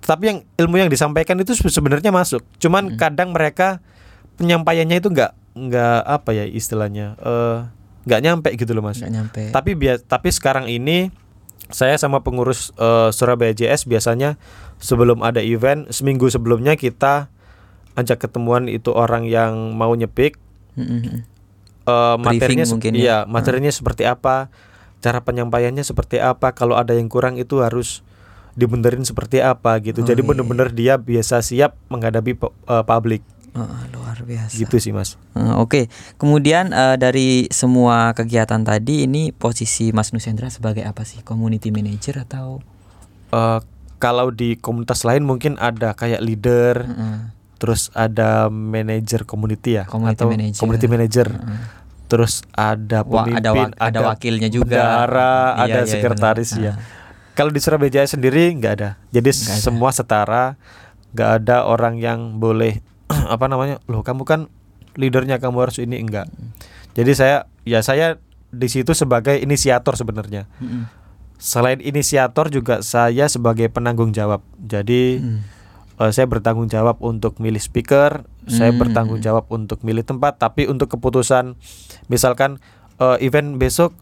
tapi 0.07 0.31
yang 0.31 0.39
ilmu 0.55 0.87
yang 0.87 0.91
disampaikan 0.91 1.35
itu 1.43 1.59
se- 1.59 1.67
sebenarnya 1.67 2.15
masuk 2.15 2.47
cuman 2.63 2.95
kadang 2.95 3.35
mereka 3.35 3.83
penyampaiannya 4.37 4.97
itu 4.97 5.09
nggak 5.09 5.33
nggak 5.57 5.99
apa 6.03 6.31
ya 6.33 6.45
istilahnya 6.45 7.17
eh, 7.19 7.59
nggak 8.05 8.21
nyampe 8.23 8.49
gitu 8.55 8.71
loh 8.71 8.85
mas 8.85 9.01
nyampe 9.01 9.51
tapi 9.51 9.73
bia- 9.73 9.99
tapi 9.99 10.29
sekarang 10.29 10.67
ini 10.67 11.11
saya 11.67 11.97
sama 11.97 12.21
pengurus 12.21 12.71
eh, 12.77 13.11
Surabaya 13.11 13.51
JS 13.51 13.85
biasanya 13.85 14.37
sebelum 14.77 15.21
ada 15.21 15.41
event 15.41 15.89
seminggu 15.89 16.29
sebelumnya 16.29 16.77
kita 16.77 17.33
ajak 17.97 18.21
ketemuan 18.21 18.69
itu 18.69 18.93
orang 18.93 19.25
yang 19.25 19.73
mau 19.73 19.91
nyepik 19.91 20.37
Mm-mm. 20.77 21.25
eh, 21.83 22.17
materinya 22.21 22.69
mungkin 22.69 22.93
iya 22.93 23.25
ya. 23.25 23.27
materinya 23.27 23.73
seperti 23.73 24.05
apa 24.05 24.53
cara 25.01 25.21
penyampaiannya 25.21 25.81
seperti 25.81 26.21
apa 26.21 26.53
kalau 26.53 26.77
ada 26.77 26.93
yang 26.93 27.09
kurang 27.09 27.37
itu 27.37 27.59
harus 27.59 28.05
dibenerin 28.53 29.05
seperti 29.05 29.41
apa 29.41 29.77
gitu 29.81 30.01
Oh, 30.01 30.07
jadi 30.07 30.19
iya. 30.19 30.29
bener-bener 30.29 30.69
dia 30.71 30.95
biasa 30.97 31.41
siap 31.41 31.77
menghadapi 31.89 32.37
eh, 32.37 32.85
publik 32.85 33.25
Oh, 33.57 33.65
luar 33.91 34.21
biasa 34.21 34.53
gitu 34.55 34.77
sih 34.77 34.93
mas 34.93 35.17
Eh, 35.33 35.55
Oke, 35.55 35.89
kemudian 36.15 36.71
eh, 36.71 36.95
dari 36.95 37.29
semua 37.49 38.13
kegiatan 38.13 38.61
tadi 38.61 39.03
ini 39.03 39.31
posisi 39.31 39.91
Mas 39.91 40.11
Nusendra 40.11 40.47
sebagai 40.47 40.81
apa 40.83 41.03
sih? 41.03 41.21
Community 41.21 41.69
manager 41.71 42.21
atau? 42.21 42.61
Eh, 43.29 43.61
kalau 43.97 44.29
di 44.29 44.55
komunitas 44.55 45.03
lain 45.03 45.25
mungkin 45.25 45.57
ada 45.57 45.91
kayak 45.91 46.21
leader 46.21 46.85
Heeh. 46.85 47.19
terus 47.57 47.89
ada 47.91 48.47
manajer 48.47 49.25
community 49.25 49.75
ya 49.75 49.85
Community 49.85 50.15
atau 50.15 50.29
manager. 50.29 50.61
community 50.61 50.87
manager 50.87 51.29
Heeh. 51.31 51.61
terus 52.07 52.45
ada 52.53 53.01
Wah, 53.03 53.25
pemimpin 53.25 53.41
ada 53.41 53.51
wak- 53.51 53.77
ada 53.79 53.99
wakilnya 54.07 54.49
juga. 54.49 54.69
bendahara, 54.69 55.33
Iya, 55.59 55.65
ada 55.65 55.81
iya, 55.81 55.91
sekretaris 55.91 56.51
benar. 56.53 56.63
ya 56.63 56.73
Ah. 56.73 56.77
kalau 57.33 57.49
di 57.49 57.59
Surabaya 57.59 57.91
Jaya 57.91 58.07
sendiri 58.07 58.53
nggak 58.53 58.73
ada 58.75 58.91
jadi 59.09 59.27
Nggak 59.27 59.49
ada. 59.51 59.59
semua 59.59 59.91
setara 59.91 60.45
nggak 61.11 61.31
ada 61.39 61.57
orang 61.65 61.97
yang 61.97 62.37
boleh 62.37 62.85
apa 63.35 63.47
namanya 63.47 63.79
loh 63.87 64.01
kamu 64.01 64.23
kan 64.23 64.41
leadernya 64.97 65.37
kamu 65.37 65.69
harus 65.69 65.79
ini 65.79 66.01
enggak 66.01 66.27
jadi 66.93 67.13
saya 67.13 67.37
ya 67.63 67.81
saya 67.81 68.17
di 68.49 68.69
situ 68.69 68.95
sebagai 68.95 69.37
inisiator 69.37 69.95
sebenarnya 69.95 70.49
Mm-mm. 70.57 70.89
selain 71.37 71.79
inisiator 71.79 72.49
juga 72.49 72.81
saya 72.81 73.29
sebagai 73.29 73.69
penanggung 73.69 74.11
jawab 74.11 74.41
jadi 74.57 75.21
Mm. 75.21 75.41
eh, 75.99 76.11
saya 76.13 76.25
bertanggung 76.25 76.67
jawab 76.67 76.97
untuk 77.01 77.37
milih 77.37 77.61
speaker 77.61 78.25
saya 78.47 78.71
Hmm. 78.71 78.79
bertanggung 78.79 79.19
jawab 79.19 79.45
untuk 79.49 79.83
milih 79.83 80.03
tempat 80.03 80.39
tapi 80.39 80.65
untuk 80.65 80.87
keputusan 80.89 81.59
misalkan 82.07 82.63
eh, 82.97 83.19
event 83.21 83.57
besok 83.57 83.93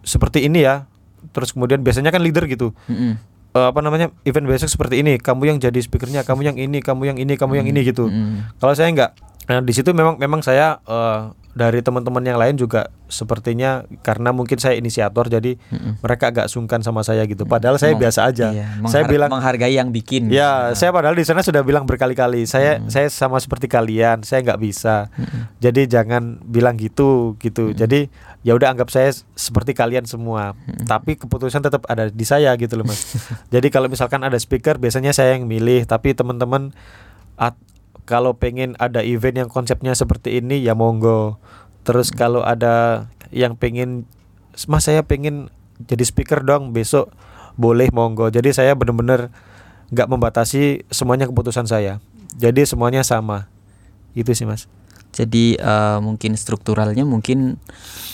seperti 0.00 0.44
ini 0.44 0.62
ya 0.62 0.86
terus 1.32 1.52
kemudian 1.52 1.80
biasanya 1.80 2.08
kan 2.08 2.20
leader 2.20 2.44
gitu 2.44 2.72
Mm-mm. 2.86 3.16
Eh, 3.54 3.66
apa 3.70 3.78
namanya 3.86 4.10
event 4.26 4.50
besok 4.50 4.66
seperti 4.66 5.06
ini 5.06 5.14
kamu 5.14 5.54
yang 5.54 5.58
jadi 5.62 5.78
speakernya 5.78 6.26
kamu 6.26 6.42
yang 6.42 6.58
ini 6.58 6.82
kamu 6.82 7.14
yang 7.14 7.18
ini 7.22 7.38
kamu 7.38 7.62
yang 7.62 7.70
ini 7.70 7.86
gitu 7.86 8.10
Mm-mm. 8.10 8.58
kalau 8.58 8.74
saya 8.74 8.90
enggak 8.90 9.14
nah, 9.46 9.62
di 9.62 9.70
situ 9.70 9.94
memang 9.94 10.18
memang 10.18 10.42
saya 10.42 10.82
eh, 10.82 11.30
dari 11.54 11.78
teman-teman 11.78 12.18
yang 12.26 12.34
lain 12.34 12.58
juga 12.58 12.90
sepertinya 13.06 13.86
karena 14.02 14.34
mungkin 14.34 14.58
saya 14.58 14.74
inisiator 14.74 15.30
jadi 15.30 15.54
Mm-mm. 15.70 16.02
mereka 16.02 16.34
agak 16.34 16.50
sungkan 16.50 16.82
sama 16.82 17.06
saya 17.06 17.22
gitu 17.30 17.46
padahal 17.46 17.78
saya 17.78 17.94
Meng- 17.94 18.02
biasa 18.02 18.26
aja 18.26 18.50
iya, 18.50 18.66
saya 18.90 19.06
bilang 19.06 19.30
menghargai 19.30 19.78
yang 19.78 19.94
bikin. 19.94 20.34
Ya, 20.34 20.74
saya 20.74 20.90
padahal 20.90 21.14
di 21.14 21.22
sana 21.22 21.46
sudah 21.46 21.62
bilang 21.62 21.86
berkali-kali. 21.86 22.50
Saya 22.50 22.82
saya 22.90 23.06
sama 23.06 23.38
seperti 23.38 23.70
kalian, 23.70 24.26
saya 24.26 24.42
nggak 24.42 24.58
bisa. 24.58 25.06
Jadi 25.62 25.86
jangan 25.86 26.42
bilang 26.42 26.74
gitu 26.74 27.38
gitu. 27.38 27.70
Jadi 27.70 28.10
ya 28.44 28.52
udah 28.52 28.76
anggap 28.76 28.92
saya 28.92 29.10
seperti 29.34 29.72
kalian 29.72 30.04
semua. 30.04 30.52
Hmm. 30.52 30.84
tapi 30.84 31.16
keputusan 31.16 31.64
tetap 31.64 31.88
ada 31.88 32.12
di 32.12 32.22
saya 32.28 32.52
gitu 32.60 32.76
loh 32.76 32.84
mas. 32.84 33.16
Jadi 33.54 33.72
kalau 33.72 33.88
misalkan 33.88 34.20
ada 34.20 34.36
speaker 34.36 34.76
biasanya 34.76 35.16
saya 35.16 35.34
yang 35.34 35.48
milih. 35.48 35.88
Tapi 35.88 36.12
teman-teman 36.12 36.76
at- 37.40 37.58
kalau 38.04 38.36
pengen 38.36 38.76
ada 38.76 39.00
event 39.00 39.48
yang 39.48 39.50
konsepnya 39.50 39.96
seperti 39.96 40.44
ini 40.44 40.60
ya 40.60 40.76
monggo. 40.76 41.40
Terus 41.88 42.12
kalau 42.12 42.44
ada 42.44 43.08
yang 43.32 43.56
pengen 43.56 44.04
mas 44.68 44.84
saya 44.86 45.00
pengen 45.02 45.48
jadi 45.88 46.04
speaker 46.04 46.44
dong 46.44 46.76
besok 46.76 47.08
boleh 47.56 47.88
monggo. 47.96 48.28
Jadi 48.28 48.52
saya 48.52 48.76
bener-bener 48.76 49.32
nggak 49.88 50.08
membatasi 50.12 50.84
semuanya 50.92 51.24
keputusan 51.24 51.64
saya. 51.64 52.04
Jadi 52.36 52.68
semuanya 52.68 53.00
sama. 53.00 53.48
Itu 54.12 54.36
sih 54.36 54.44
mas 54.44 54.68
Jadi 55.14 55.54
eh, 55.54 55.98
mungkin 55.98 56.34
strukturalnya 56.34 57.02
mungkin 57.02 57.62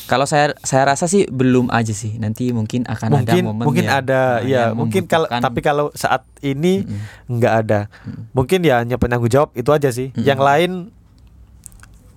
kalau 0.04 0.24
saya 0.24 0.52
saya 0.60 0.84
rasa 0.86 1.06
sih 1.06 1.24
belum 1.26 1.70
aja 1.70 1.90
sih. 1.90 2.14
Nanti 2.14 2.50
mungkin 2.50 2.84
akan 2.84 3.08
ada 3.08 3.16
mungkin 3.16 3.42
momen 3.46 3.64
mungkin 3.64 3.84
yang- 3.84 3.98
ada 3.98 4.20
ya 4.42 4.62
mungkin 4.70 5.06
kalau 5.06 5.24
tapi 5.26 5.60
kalau 5.60 5.88
saat 5.92 6.22
ini 6.40 6.82
Mm-mm. 6.82 7.32
nggak 7.32 7.54
ada 7.58 7.80
Mm. 8.02 8.22
mungkin 8.30 8.60
ya 8.60 8.74
hanya 8.78 8.96
penanggung 8.96 9.28
jawab 9.28 9.50
itu 9.54 9.70
aja 9.70 9.88
sih 9.88 10.10
Mm-mm. 10.10 10.22
yang 10.22 10.38
lain 10.38 10.92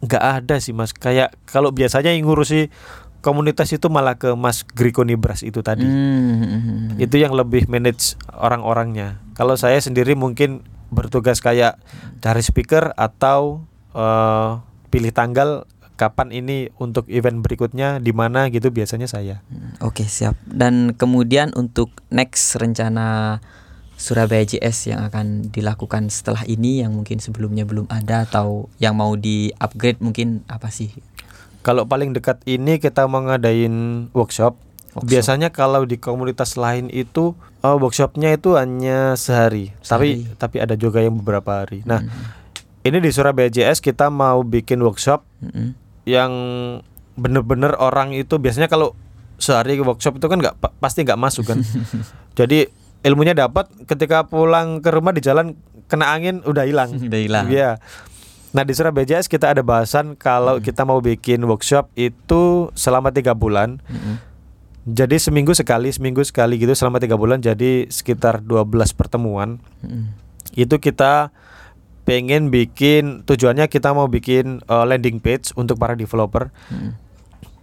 nggak 0.01 0.19
ada 0.43 0.59
sih 0.59 0.71
mas 0.71 0.91
kayak 0.91 1.31
kalau 1.45 1.71
biasanya 1.71 2.11
yang 2.11 2.27
ngurusi 2.27 2.67
komunitas 3.21 3.71
itu 3.71 3.87
malah 3.87 4.19
ke 4.19 4.35
Mas 4.35 4.67
Griko 4.67 5.07
Nibras 5.07 5.39
itu 5.41 5.63
tadi 5.63 5.87
Hmm. 5.87 6.99
itu 6.99 7.15
yang 7.15 7.31
lebih 7.31 7.71
manage 7.71 8.19
orang-orangnya 8.29 9.23
kalau 9.31 9.55
saya 9.55 9.79
sendiri 9.79 10.11
mungkin 10.13 10.59
bertugas 10.89 11.39
kayak 11.39 11.79
cari 12.19 12.43
speaker 12.43 12.91
atau 12.93 13.63
eh, 13.93 14.51
pilih 14.93 15.09
tanggal 15.09 15.65
kapan 15.93 16.29
ini 16.31 16.57
untuk 16.77 17.05
event 17.07 17.39
berikutnya 17.39 17.97
di 17.97 18.09
mana 18.11 18.47
gitu 18.47 18.69
biasanya 18.69 19.05
saya 19.05 19.41
Hmm, 19.45 19.73
Oke 19.79 20.05
siap. 20.05 20.37
Dan 20.43 20.93
kemudian 20.93 21.49
untuk 21.53 21.89
next 22.09 22.53
rencana 22.55 23.37
Surabaya 23.93 24.41
JS 24.43 24.89
yang 24.89 25.01
akan 25.03 25.47
dilakukan 25.47 26.09
setelah 26.09 26.43
ini 26.45 26.81
yang 26.81 26.91
mungkin 26.91 27.17
sebelumnya 27.17 27.63
belum 27.63 27.85
ada 27.87 28.25
atau 28.25 28.67
yang 28.77 28.93
mau 28.93 29.13
di 29.13 29.53
upgrade 29.55 29.97
mungkin 29.99 30.41
apa 30.45 30.67
sih? 30.67 30.91
Kalau 31.61 31.85
paling 31.85 32.11
dekat 32.11 32.41
ini 32.43 32.75
kita 32.75 33.05
mau 33.05 33.21
ngadain 33.21 33.71
workshop. 34.11 34.57
Workshop. 34.91 35.07
Biasanya 35.07 35.49
kalau 35.49 35.85
di 35.85 35.95
komunitas 35.95 36.53
lain 36.53 36.89
itu 36.89 37.31
eh, 37.61 37.71
workshopnya 37.71 38.33
itu 38.33 38.57
hanya 38.57 39.15
sehari, 39.15 39.71
tapi 39.79 40.25
Sehari. 40.25 40.35
tapi 40.35 40.55
ada 40.59 40.75
juga 40.75 40.99
yang 40.99 41.15
beberapa 41.15 41.63
hari. 41.63 41.85
Nah, 41.85 42.01
Hmm. 42.01 42.42
Ini 42.83 42.97
di 42.99 43.09
Surabaya 43.09 43.47
JS 43.47 43.79
kita 43.79 44.07
mau 44.07 44.41
bikin 44.41 44.79
workshop 44.79 45.23
Mm-mm. 45.39 45.71
yang 46.03 46.31
bener-bener 47.13 47.71
orang 47.73 48.11
itu 48.11 48.35
biasanya 48.35 48.67
kalau 48.67 48.91
sehari 49.35 49.75
workshop 49.77 50.17
itu 50.17 50.25
kan 50.25 50.37
nggak 50.37 50.55
pa- 50.57 50.73
pasti 50.77 51.01
nggak 51.01 51.15
masuk 51.15 51.45
kan. 51.45 51.59
Jadi 52.39 52.67
ilmunya 53.01 53.33
dapat 53.33 53.67
ketika 53.85 54.23
pulang 54.23 54.79
ke 54.79 54.89
rumah 54.89 55.11
di 55.11 55.19
jalan 55.19 55.55
kena 55.85 56.09
angin 56.09 56.39
udah 56.41 56.63
hilang. 56.63 56.89
Udah 57.03 57.19
hilang. 57.19 57.45
Iya. 57.47 57.77
Nah 58.51 58.61
di 58.61 58.71
Surabaya 58.71 59.03
JS 59.05 59.25
kita 59.25 59.49
ada 59.49 59.61
bahasan 59.61 60.13
kalau 60.13 60.57
Hmm. 60.57 60.63
kita 60.63 60.83
mau 60.83 60.99
bikin 60.99 61.41
workshop 61.41 61.89
itu 61.93 62.69
selama 62.73 63.09
tiga 63.09 63.33
bulan. 63.33 63.79
Mm-mm. 63.85 64.15
Jadi 64.83 65.15
seminggu 65.15 65.53
sekali, 65.53 65.87
seminggu 65.89 66.19
sekali 66.21 66.57
gitu 66.57 66.73
selama 66.73 66.99
tiga 66.99 67.15
bulan. 67.15 67.39
Jadi 67.39 67.87
sekitar 67.87 68.39
12 68.39 68.67
pertemuan. 68.91 69.55
Mm-mm. 69.79 70.11
Itu 70.53 70.77
kita 70.77 71.31
pengen 72.03 72.51
bikin 72.51 73.23
tujuannya 73.23 73.71
kita 73.71 73.95
mau 73.95 74.11
bikin 74.11 74.59
uh, 74.67 74.83
landing 74.83 75.23
page 75.23 75.55
untuk 75.55 75.79
para 75.79 75.95
developer. 75.95 76.51
Mm-mm. 76.71 76.95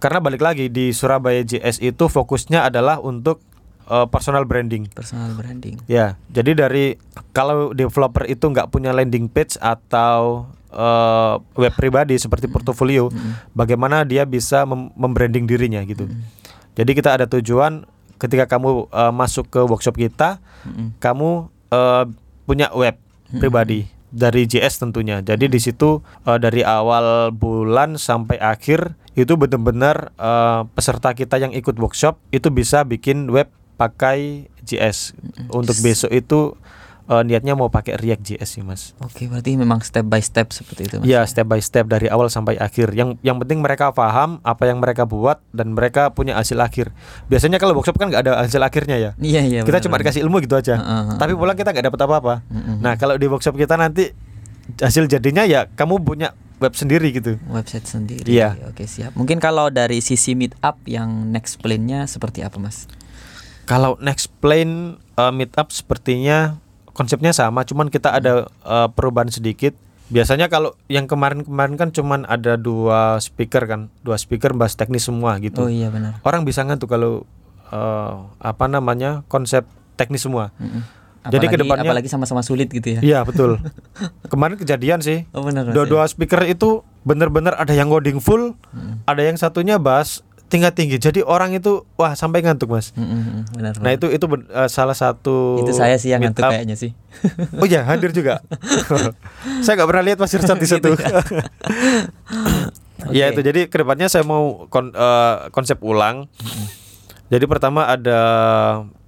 Karena 0.01 0.17
balik 0.17 0.41
lagi 0.41 0.65
di 0.73 0.89
Surabaya 0.97 1.45
JS 1.45 1.77
itu 1.77 2.09
fokusnya 2.09 2.65
adalah 2.65 2.97
untuk 2.97 3.37
uh, 3.85 4.09
personal 4.09 4.49
branding. 4.49 4.89
Personal 4.89 5.37
branding. 5.37 5.77
Ya, 5.85 6.17
jadi 6.33 6.57
dari 6.57 6.97
kalau 7.37 7.69
developer 7.77 8.25
itu 8.25 8.49
nggak 8.49 8.73
punya 8.73 8.97
landing 8.97 9.29
page 9.29 9.61
atau 9.61 10.49
uh, 10.73 11.37
web 11.53 11.73
pribadi 11.77 12.17
seperti 12.17 12.49
portofolio, 12.49 13.13
Mm-mm. 13.13 13.53
bagaimana 13.53 14.01
dia 14.01 14.25
bisa 14.25 14.65
mem- 14.65 14.89
membranding 14.97 15.45
dirinya 15.45 15.85
gitu. 15.85 16.09
Jadi 16.73 16.91
kita 16.97 17.21
ada 17.21 17.29
tujuan 17.29 17.85
ketika 18.17 18.49
kamu 18.49 18.89
uh, 18.89 19.13
masuk 19.13 19.53
ke 19.53 19.61
workshop 19.61 20.01
kita, 20.01 20.41
Mm-mm. 20.65 20.97
kamu 20.97 21.45
uh, 21.69 22.09
punya 22.49 22.73
web 22.73 22.97
pribadi 23.37 24.00
dari 24.11 24.45
JS 24.45 24.83
tentunya. 24.83 25.23
Jadi 25.23 25.47
di 25.47 25.59
situ 25.59 26.03
uh, 26.03 26.37
dari 26.37 26.61
awal 26.61 27.31
bulan 27.31 27.95
sampai 27.95 28.37
akhir 28.37 28.93
itu 29.15 29.35
benar-benar 29.35 30.15
uh, 30.15 30.67
peserta 30.71 31.11
kita 31.11 31.39
yang 31.39 31.51
ikut 31.51 31.75
workshop 31.79 32.19
itu 32.31 32.47
bisa 32.51 32.83
bikin 32.83 33.27
web 33.31 33.47
pakai 33.79 34.51
JS. 34.63 35.15
Untuk 35.51 35.75
besok 35.81 36.11
itu 36.13 36.55
uh, 37.11 37.23
niatnya 37.27 37.59
mau 37.59 37.67
pakai 37.67 37.99
React 37.99 38.23
JS 38.23 38.49
sih, 38.57 38.63
Mas. 38.63 38.95
Oke, 39.03 39.27
berarti 39.27 39.59
memang 39.59 39.83
step 39.83 40.07
by 40.07 40.23
step 40.23 40.55
seperti 40.55 40.87
itu, 40.87 40.95
Mas. 41.03 41.05
Ya, 41.05 41.27
step 41.27 41.51
by 41.51 41.59
step 41.59 41.91
dari 41.91 42.07
awal 42.07 42.31
sampai 42.31 42.55
akhir. 42.55 42.95
Yang 42.95 43.19
yang 43.19 43.35
penting 43.43 43.59
mereka 43.59 43.91
paham 43.91 44.39
apa 44.47 44.63
yang 44.71 44.79
mereka 44.79 45.03
buat 45.03 45.43
dan 45.51 45.75
mereka 45.75 46.15
punya 46.15 46.39
hasil 46.39 46.55
akhir. 46.63 46.95
Biasanya 47.27 47.59
kalau 47.59 47.75
workshop 47.75 47.99
kan 47.99 48.07
nggak 48.07 48.23
ada 48.23 48.39
hasil 48.39 48.63
akhirnya 48.63 48.95
ya. 48.95 49.11
Iya, 49.19 49.41
iya. 49.43 49.61
kita 49.67 49.83
benar, 49.83 49.85
cuma 49.85 49.95
dikasih 49.99 50.23
ilmu 50.23 50.39
gitu 50.47 50.55
aja. 50.55 50.79
Heeh, 50.79 51.01
heeh. 51.11 51.17
Tapi 51.19 51.35
pulang 51.35 51.59
kita 51.59 51.75
nggak 51.75 51.85
dapat 51.91 51.99
apa-apa. 52.07 52.35
Mm-mm. 52.47 52.79
Nah, 52.79 52.95
kalau 52.95 53.19
di 53.19 53.27
workshop 53.27 53.59
kita 53.59 53.75
nanti 53.75 54.15
hasil 54.79 55.11
jadinya 55.11 55.43
ya 55.43 55.67
kamu 55.67 55.99
punya 55.99 56.31
web 56.61 56.77
sendiri 56.77 57.11
gitu. 57.11 57.35
website 57.51 57.89
sendiri. 57.89 58.29
Iya. 58.29 58.55
Oke, 58.69 58.85
siap. 58.87 59.17
Mungkin 59.17 59.41
kalau 59.41 59.67
dari 59.73 59.99
sisi 59.99 60.37
meetup 60.37 60.77
yang 60.85 61.33
next 61.33 61.59
plan-nya 61.59 62.05
seperti 62.05 62.45
apa, 62.45 62.61
Mas? 62.61 62.85
Kalau 63.65 63.97
next 63.97 64.29
plan 64.37 65.01
uh, 65.17 65.33
meetup 65.33 65.73
sepertinya 65.73 66.61
konsepnya 67.01 67.33
sama, 67.33 67.65
cuman 67.65 67.89
kita 67.89 68.13
ada 68.13 68.45
uh, 68.61 68.85
perubahan 68.87 69.27
sedikit. 69.27 69.73
Biasanya 70.07 70.45
kalau 70.45 70.75
yang 70.85 71.07
kemarin-kemarin 71.07 71.75
kan 71.75 71.89
cuman 71.89 72.23
ada 72.25 72.53
dua 72.55 73.17
speaker 73.17 73.65
kan, 73.65 73.81
dua 73.99 74.15
speaker 74.15 74.51
bahas 74.51 74.75
teknis 74.75 75.01
semua 75.01 75.39
gitu. 75.39 75.65
Oh 75.65 75.71
iya 75.71 75.87
benar. 75.87 76.21
Orang 76.21 76.43
bisa 76.43 76.61
ngantuk 76.61 76.87
kalau 76.87 77.23
uh, 77.67 78.29
apa 78.37 78.67
namanya 78.67 79.23
konsep 79.25 79.65
teknis 79.95 80.21
semua. 80.21 80.51
Mm-mm. 80.55 80.83
Jadi 81.21 81.47
Apalagi- 81.47 81.53
kedepannya- 81.53 81.85
apalagi 81.87 82.09
sama-sama 82.09 82.41
sulit 82.41 82.67
gitu 82.67 82.91
ya. 82.91 82.99
Iya 82.99 83.19
betul. 83.23 83.61
Kemarin 84.31 84.57
kejadian 84.57 84.99
sih. 84.99 85.29
Oh 85.31 85.41
benar. 85.41 85.69
Dua-dua 85.69 86.03
speaker 86.05 86.43
itu 86.43 86.83
bener-bener 87.01 87.55
ada 87.55 87.71
yang 87.71 87.87
coding 87.87 88.19
full, 88.19 88.53
Mm. 88.75 89.05
ada 89.05 89.21
yang 89.23 89.37
satunya 89.37 89.77
bahas 89.77 90.25
tingkat 90.51 90.75
tinggi. 90.75 90.99
Jadi 90.99 91.23
orang 91.23 91.55
itu 91.55 91.87
wah 91.95 92.11
sampai 92.11 92.43
ngantuk 92.43 92.67
mas. 92.67 92.91
ya. 92.91 92.99
Mm-mm, 92.99 93.47
benar. 93.55 93.73
Nah 93.79 93.95
itu 93.95 94.11
itu 94.11 94.25
eh, 94.27 94.67
salah 94.67 94.93
satu. 94.93 95.63
itu 95.63 95.71
saya 95.71 95.95
sih 95.95 96.11
yang 96.11 96.19
ngantuk 96.19 96.43
up. 96.43 96.51
kayaknya 96.51 96.75
sih. 96.75 96.91
Oh 97.55 97.63
iya 97.63 97.87
hadir 97.87 98.11
juga. 98.11 98.43
saya 99.63 99.79
nggak 99.79 99.89
pernah 99.89 100.03
lihat 100.03 100.17
Mas 100.19 100.35
Irsat 100.35 100.59
di 100.59 100.67
situ. 100.67 100.91
Ya 103.09 103.31
Oke. 103.31 103.33
itu 103.33 103.41
jadi 103.41 103.61
ke 103.65 103.81
depannya 103.81 104.11
saya 104.11 104.21
mau 104.21 104.67
kon- 104.67 104.93
eh, 104.93 105.35
konsep 105.49 105.79
ulang. 105.81 106.27
Jadi 107.31 107.47
pertama 107.47 107.87
ada 107.87 108.19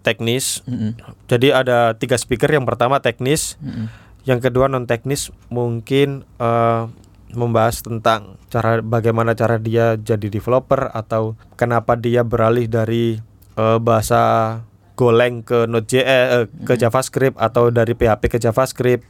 teknis. 0.02 0.64
Mm-mm, 0.64 0.96
Jadi 1.28 1.52
ada 1.52 1.94
tiga 1.94 2.16
speaker. 2.16 2.48
Yang 2.48 2.66
pertama 2.66 3.04
teknis. 3.04 3.60
mm-mm. 3.60 3.92
Yang 4.24 4.50
kedua 4.50 4.72
non 4.72 4.88
teknis 4.88 5.30
mungkin 5.52 6.24
eh, 6.40 6.84
membahas 7.34 7.82
tentang 7.82 8.38
cara 8.48 8.80
bagaimana 8.80 9.34
cara 9.34 9.58
dia 9.58 9.98
jadi 9.98 10.30
developer 10.30 10.90
atau 10.94 11.38
kenapa 11.60 11.98
dia 11.98 12.22
beralih 12.22 12.70
dari 12.70 13.20
eh, 13.58 13.80
bahasa 13.82 14.62
Golang 14.94 15.42
ke 15.42 15.66
Node.js 15.66 16.06
eh, 16.06 16.46
ke 16.66 16.74
JavaScript 16.78 17.38
atau 17.42 17.74
dari 17.74 17.98
PHP 17.98 18.30
ke 18.30 18.38
JavaScript. 18.38 19.06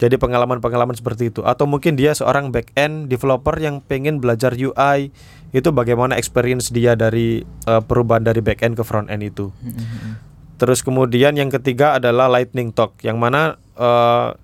Jadi 0.00 0.18
pengalaman-pengalaman 0.18 0.98
seperti 0.98 1.30
itu 1.30 1.46
atau 1.46 1.62
mungkin 1.68 1.94
dia 1.94 2.10
seorang 2.10 2.50
back 2.50 2.74
end 2.74 3.06
developer 3.06 3.54
yang 3.54 3.78
pengen 3.84 4.18
belajar 4.18 4.50
UI 4.50 5.14
itu 5.54 5.68
bagaimana 5.70 6.18
experience 6.18 6.72
dia 6.72 6.98
dari 6.98 7.44
eh, 7.44 7.82
perubahan 7.84 8.24
dari 8.24 8.40
back 8.42 8.64
end 8.66 8.74
ke 8.74 8.82
front 8.82 9.12
end 9.12 9.22
itu. 9.22 9.52
Mm-mm. 9.62 10.18
Terus 10.58 10.82
kemudian 10.82 11.38
yang 11.38 11.52
ketiga 11.52 12.00
adalah 12.00 12.26
lightning 12.26 12.74
talk 12.74 12.98
yang 13.04 13.20
mana 13.20 13.60
eh, 13.78 14.34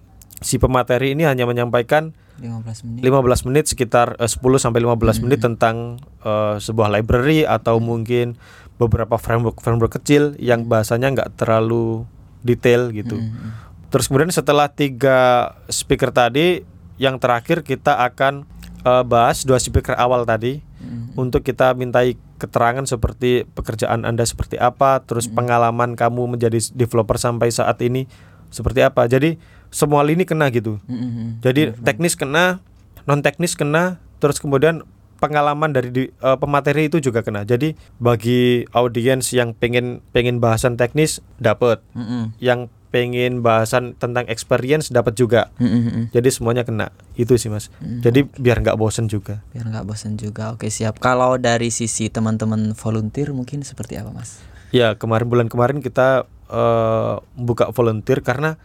si 0.44 0.60
pemateri 0.62 1.18
ini 1.18 1.26
hanya 1.26 1.48
menyampaikan 1.48 2.14
15 2.38 2.86
menit. 2.86 3.02
15 3.02 3.46
menit 3.50 3.64
sekitar 3.66 4.14
eh, 4.18 4.30
10 4.30 4.38
sampai 4.62 4.80
15 4.82 5.24
menit 5.26 5.40
tentang 5.42 5.98
eh, 6.22 6.56
sebuah 6.58 6.88
library 6.94 7.42
atau 7.44 7.82
mungkin 7.82 8.38
beberapa 8.78 9.18
framework 9.18 9.58
framework 9.58 9.98
kecil 9.98 10.38
yang 10.38 10.70
bahasanya 10.70 11.10
nggak 11.12 11.30
terlalu 11.34 12.06
detail 12.46 12.94
gitu. 12.94 13.18
Mm-mm. 13.18 13.50
Terus 13.90 14.06
kemudian 14.06 14.30
setelah 14.30 14.70
tiga 14.70 15.52
speaker 15.66 16.14
tadi 16.14 16.62
yang 16.98 17.18
terakhir 17.18 17.66
kita 17.66 17.98
akan 18.06 18.46
eh, 18.86 19.04
bahas 19.04 19.42
dua 19.42 19.58
speaker 19.58 19.98
awal 19.98 20.22
tadi 20.22 20.62
Mm-mm. 20.78 21.18
untuk 21.18 21.42
kita 21.42 21.74
mintai 21.74 22.14
keterangan 22.38 22.86
seperti 22.86 23.42
pekerjaan 23.50 24.06
Anda 24.06 24.22
seperti 24.22 24.62
apa, 24.62 25.02
terus 25.02 25.26
pengalaman 25.26 25.98
kamu 25.98 26.38
menjadi 26.38 26.62
developer 26.70 27.18
sampai 27.18 27.50
saat 27.50 27.82
ini 27.82 28.06
seperti 28.48 28.86
apa. 28.86 29.10
Jadi 29.10 29.36
semua 29.68 30.04
lini 30.04 30.24
kena 30.24 30.48
gitu. 30.52 30.80
Mm-mm. 30.88 31.40
Jadi 31.44 31.76
teknis 31.84 32.16
kena, 32.16 32.60
non 33.04 33.20
teknis 33.20 33.54
kena, 33.54 34.00
terus 34.18 34.40
kemudian 34.40 34.84
pengalaman 35.18 35.74
dari 35.74 35.90
di, 35.90 36.04
eh, 36.08 36.38
pemateri 36.38 36.86
itu 36.88 37.02
juga 37.02 37.26
kena. 37.26 37.42
Jadi 37.42 37.74
bagi 37.98 38.64
audiens 38.72 39.28
yang 39.34 39.52
pengen 39.52 40.00
pengen 40.14 40.38
bahasan 40.38 40.78
teknis 40.78 41.20
dapat, 41.42 41.82
Mm-mm. 41.92 42.32
yang 42.38 42.70
pengen 42.88 43.44
bahasan 43.44 43.92
tentang 44.00 44.24
experience 44.32 44.88
dapat 44.88 45.12
juga. 45.12 45.52
Mm-mm. 45.60 46.08
Jadi 46.08 46.28
semuanya 46.32 46.64
kena. 46.64 46.88
Itu 47.20 47.36
sih 47.36 47.52
Mas. 47.52 47.68
Jadi 47.84 48.24
biar 48.24 48.64
nggak 48.64 48.80
bosen 48.80 49.12
juga. 49.12 49.44
biar 49.52 49.68
nggak 49.68 49.84
bosan 49.84 50.16
juga 50.16 50.54
oke 50.56 50.70
siap 50.72 50.96
kalau 51.02 51.36
dari 51.36 51.68
sisi 51.68 52.08
teman-teman 52.08 52.72
volunteer 52.72 53.34
mungkin 53.36 53.60
seperti 53.66 53.98
apa 54.00 54.14
mas 54.14 54.40
Ya 54.68 54.94
kemarin 54.96 55.26
bulan 55.28 55.48
kemarin 55.50 55.80
kita 55.84 56.24
eh, 56.48 57.14
buka 57.36 57.74
volunteer 57.74 58.20
karena 58.24 58.56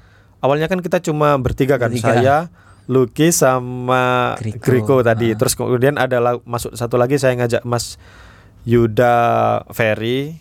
awalnya 0.43 0.67
kan 0.67 0.77
kita 0.77 0.99
cuma 0.99 1.39
bertiga 1.39 1.79
kan 1.79 1.87
Bertiga. 1.87 2.11
saya, 2.11 2.37
Lucky 2.83 3.31
sama 3.31 4.35
Griko. 4.35 4.59
Griko, 4.59 4.95
tadi. 5.01 5.31
Ah. 5.31 5.37
Terus 5.39 5.55
kemudian 5.55 5.95
ada 5.95 6.19
la- 6.19 6.43
masuk 6.43 6.75
satu 6.75 6.99
lagi 6.99 7.15
saya 7.15 7.31
ngajak 7.33 7.63
Mas 7.63 7.95
Yuda 8.63 9.15
Ferry, 9.69 10.39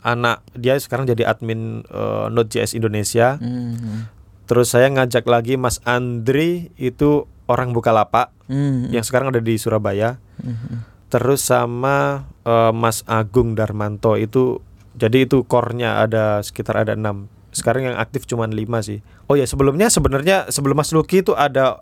anak 0.00 0.42
dia 0.52 0.74
sekarang 0.74 1.06
jadi 1.06 1.26
admin 1.26 1.82
eh, 1.84 2.26
Node.js 2.28 2.72
Indonesia. 2.72 3.34
Hmm. 3.36 4.06
Terus 4.44 4.70
saya 4.70 4.88
ngajak 4.88 5.22
lagi 5.24 5.54
Mas 5.54 5.78
Andri 5.82 6.74
itu 6.74 7.24
orang 7.46 7.70
Bukalapak 7.70 8.34
Hmm. 8.46 8.88
yang 8.88 9.02
sekarang 9.02 9.28
ada 9.28 9.38
di 9.38 9.54
Surabaya. 9.54 10.16
Hmm. 10.36 10.82
Terus 11.08 11.42
sama 11.42 12.26
eh, 12.42 12.72
Mas 12.72 13.02
Agung 13.04 13.52
Darmanto 13.52 14.14
itu 14.14 14.62
jadi 14.94 15.24
itu 15.24 15.42
core-nya 15.44 16.00
ada 16.00 16.40
sekitar 16.40 16.80
ada 16.80 16.94
enam. 16.94 17.30
Sekarang 17.50 17.84
yang 17.84 17.96
aktif 17.96 18.24
cuma 18.24 18.44
lima 18.44 18.78
sih. 18.78 19.00
Oh 19.24 19.34
ya 19.34 19.44
sebelumnya 19.44 19.88
sebenarnya 19.88 20.48
sebelum 20.48 20.74
Mas 20.74 20.90
Luki 20.90 21.20
itu 21.20 21.32
ada 21.32 21.80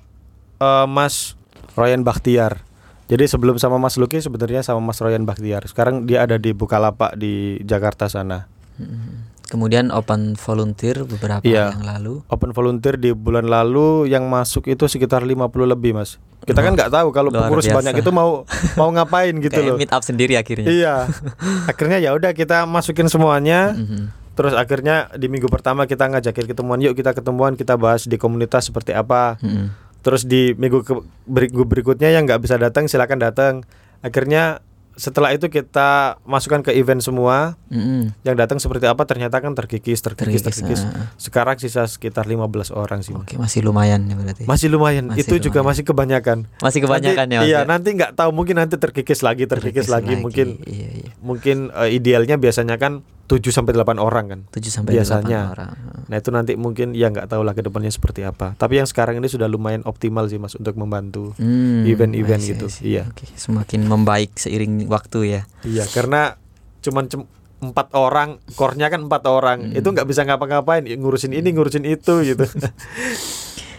eh, 0.57 0.87
Mas 0.87 1.35
Royan 1.73 2.01
Bakhtiar. 2.01 2.63
Jadi 3.07 3.25
sebelum 3.25 3.55
sama 3.55 3.77
Mas 3.77 3.95
Luki 3.95 4.19
sebenarnya 4.19 4.61
sama 4.61 4.83
Mas 4.83 4.99
Royan 4.99 5.23
Bakhtiar. 5.23 5.63
Sekarang 5.65 6.05
dia 6.05 6.23
ada 6.23 6.37
di 6.37 6.51
Bukalapak 6.51 7.15
di 7.15 7.63
Jakarta 7.63 8.07
sana. 8.07 8.51
Hmm. 8.75 9.31
Kemudian 9.47 9.95
open 9.95 10.35
volunteer 10.35 11.07
beberapa 11.07 11.39
Iya. 11.41 11.71
yang 11.71 11.87
lalu. 11.87 12.19
Open 12.27 12.51
volunteer 12.51 12.99
di 12.99 13.15
bulan 13.15 13.47
lalu 13.47 14.11
yang 14.11 14.27
masuk 14.27 14.67
itu 14.67 14.91
sekitar 14.91 15.23
50 15.23 15.39
lebih, 15.65 15.95
Mas. 15.95 16.19
Kita 16.43 16.59
kan 16.59 16.75
nggak 16.75 16.91
tahu 16.91 17.15
kalau 17.15 17.31
pengurus 17.31 17.65
biasa. 17.65 17.79
banyak 17.79 17.95
itu 18.03 18.11
mau 18.11 18.43
mau 18.75 18.91
ngapain 18.91 19.31
gitu 19.37 19.55
Kayak 19.55 19.71
loh. 19.71 19.79
meet 19.79 19.93
up 19.95 20.03
sendiri 20.03 20.35
akhirnya. 20.35 20.67
Iya. 20.67 20.95
Akhirnya 21.71 21.99
ya 22.01 22.11
udah 22.13 22.35
kita 22.35 22.67
masukin 22.67 23.07
semuanya. 23.07 23.71
Mhm. 23.73 24.11
Terus 24.37 24.53
akhirnya 24.53 25.09
di 25.13 25.27
minggu 25.27 25.49
pertama 25.49 25.85
kita 25.85 26.07
ngajakin 26.07 26.47
ketemuan, 26.47 26.79
yuk 26.79 26.93
kita 26.93 27.11
ketemuan, 27.11 27.57
kita 27.57 27.75
bahas 27.75 28.05
di 28.05 28.15
komunitas 28.15 28.69
seperti 28.69 28.93
apa. 28.93 29.41
Mhm. 29.41 29.67
Terus 30.05 30.23
di 30.23 30.53
minggu 30.53 30.85
ke, 30.85 30.93
minggu 31.25 31.65
berikutnya 31.65 32.13
yang 32.13 32.29
nggak 32.29 32.39
bisa 32.39 32.55
datang 32.55 32.85
silakan 32.85 33.19
datang. 33.19 33.55
Akhirnya 33.99 34.61
setelah 34.95 35.29
itu 35.29 35.49
kita 35.49 36.17
masukkan 36.25 36.61
ke 36.63 36.73
event 36.73 37.01
semua. 37.01 37.57
Mhm. 37.69 38.17
Yang 38.23 38.37
datang 38.39 38.59
seperti 38.59 38.87
apa 38.87 39.05
ternyata 39.05 39.41
kan 39.41 39.53
terkikis, 39.53 40.01
terkikis, 40.01 40.41
Terkikis, 40.41 40.45
terkikis. 40.63 40.81
ah. 40.87 41.13
Sekarang 41.17 41.57
sisa 41.57 41.85
sekitar 41.85 42.25
15 42.25 42.71
orang 42.71 43.01
sih. 43.01 43.13
Oke 43.13 43.37
masih 43.37 43.61
lumayan 43.61 44.05
ya 44.05 44.15
berarti. 44.15 44.45
Masih 44.45 44.69
lumayan. 44.69 45.13
Masih 45.13 45.25
itu 45.25 45.37
juga 45.43 45.61
lumayan. 45.61 45.69
masih 45.73 45.85
kebanyakan. 45.85 46.39
Masih 46.61 46.81
kebanyakan 46.81 47.25
Nanti- 47.25 47.37
ya. 47.37 47.41
Iya, 47.43 47.59
ya? 47.59 47.61
nanti 47.65 47.89
nggak 47.93 48.13
tahu 48.15 48.31
mungkin 48.33 48.57
nanti 48.57 48.77
terkikis 48.77 49.21
lagi, 49.21 49.45
terkikis, 49.45 49.89
lagi. 49.89 50.17
mungkin 50.17 50.61
Iya 50.65 50.89
iya. 50.93 51.11
mungkin 51.21 51.73
eh, 51.73 51.91
idealnya 51.93 52.37
biasanya 52.37 52.77
kan 52.77 53.01
7 53.27 53.43
sampai 53.51 53.75
8 53.75 53.99
orang 53.99 54.25
kan. 54.31 54.41
7 54.55 54.71
sampai 54.71 54.95
Biasanya. 54.95 55.51
8 55.51 55.55
orang. 55.59 55.71
Nah, 56.07 56.17
itu 56.17 56.31
nanti 56.31 56.53
mungkin 56.55 56.95
ya 56.95 57.11
nggak 57.11 57.27
tahu 57.27 57.43
lah 57.43 57.59
ke 57.59 57.67
depannya 57.67 57.91
seperti 57.91 58.23
apa. 58.23 58.55
Tapi 58.55 58.79
yang 58.79 58.87
sekarang 58.87 59.19
ini 59.19 59.27
sudah 59.27 59.51
lumayan 59.51 59.83
optimal 59.83 60.31
sih 60.31 60.39
Mas 60.39 60.55
untuk 60.55 60.79
membantu. 60.79 61.35
Hmm, 61.39 61.83
Event-event 61.83 62.43
see, 62.43 62.51
gitu, 62.55 62.67
iya. 62.87 63.11
Oke, 63.11 63.27
semakin 63.35 63.83
membaik 63.85 64.39
seiring 64.39 64.87
waktu 64.87 65.19
ya. 65.27 65.41
Iya, 65.67 65.85
karena 65.91 66.39
cuman 66.87 67.11
cem- 67.11 67.31
empat 67.57 67.91
orang, 67.99 68.39
core-nya 68.55 68.87
kan 68.93 69.11
empat 69.11 69.23
orang. 69.27 69.75
Hmm. 69.75 69.79
Itu 69.79 69.91
nggak 69.91 70.07
bisa 70.07 70.23
ngapa-ngapain, 70.23 70.87
ngurusin 70.87 71.35
ini, 71.35 71.51
ngurusin 71.51 71.83
itu 71.83 72.23
gitu. 72.23 72.47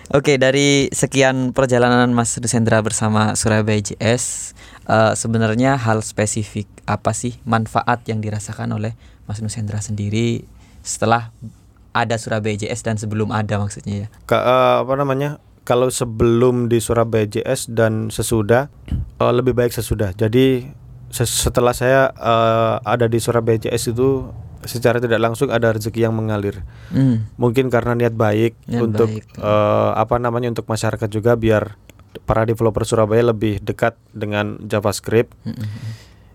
Oke, 0.07 0.39
dari 0.39 0.87
sekian 0.95 1.51
perjalanan 1.51 2.07
Mas 2.15 2.31
Dusendra 2.39 2.79
bersama 2.79 3.35
Surabaya 3.35 3.79
JS, 3.83 4.55
eh, 4.87 5.13
sebenarnya 5.19 5.75
hal 5.75 5.99
spesifik 5.99 6.63
apa 6.87 7.11
sih 7.11 7.35
manfaat 7.43 8.07
yang 8.07 8.23
dirasakan 8.23 8.71
oleh 8.79 8.95
Mas 9.27 9.39
Nusendra 9.39 9.77
sendiri 9.77 10.47
setelah 10.81 11.29
ada 11.91 12.15
Surabaya 12.15 12.55
JS 12.55 12.81
dan 12.81 12.95
sebelum 12.95 13.29
ada 13.29 13.57
maksudnya 13.57 13.95
ya? 13.95 14.07
Ka- 14.23 14.39
eh, 14.39 14.75
apa 14.81 14.93
namanya? 14.95 15.37
Kalau 15.61 15.91
sebelum 15.91 16.65
di 16.65 16.79
Surabaya 16.79 17.27
JS 17.27 17.67
dan 17.69 18.07
sesudah 18.07 18.71
eh, 18.89 19.33
lebih 19.33 19.51
baik 19.51 19.71
sesudah. 19.71 20.11
Jadi 20.11 20.71
setelah 21.09 21.71
saya 21.71 22.11
eh, 22.11 22.75
ada 22.81 23.05
di 23.05 23.17
Surabaya 23.17 23.59
JS 23.59 23.91
itu 23.91 24.31
secara 24.63 24.99
tidak 24.99 25.19
langsung 25.19 25.47
ada 25.47 25.71
rezeki 25.71 26.01
yang 26.01 26.13
mengalir. 26.13 26.63
Hmm. 26.87 27.27
Mungkin 27.35 27.67
karena 27.67 27.95
niat 27.95 28.13
baik 28.13 28.55
Niat 28.65 28.81
untuk 28.81 29.09
baik. 29.09 29.23
eh, 29.33 29.91
apa 29.93 30.15
namanya 30.17 30.47
untuk 30.49 30.65
masyarakat 30.65 31.07
juga 31.07 31.35
biar 31.35 31.75
para 32.23 32.43
developer 32.43 32.83
Surabaya 32.83 33.23
lebih 33.25 33.59
dekat 33.59 33.95
dengan 34.09 34.57
JavaScript. 34.61 35.31
Mm-mm. 35.43 35.67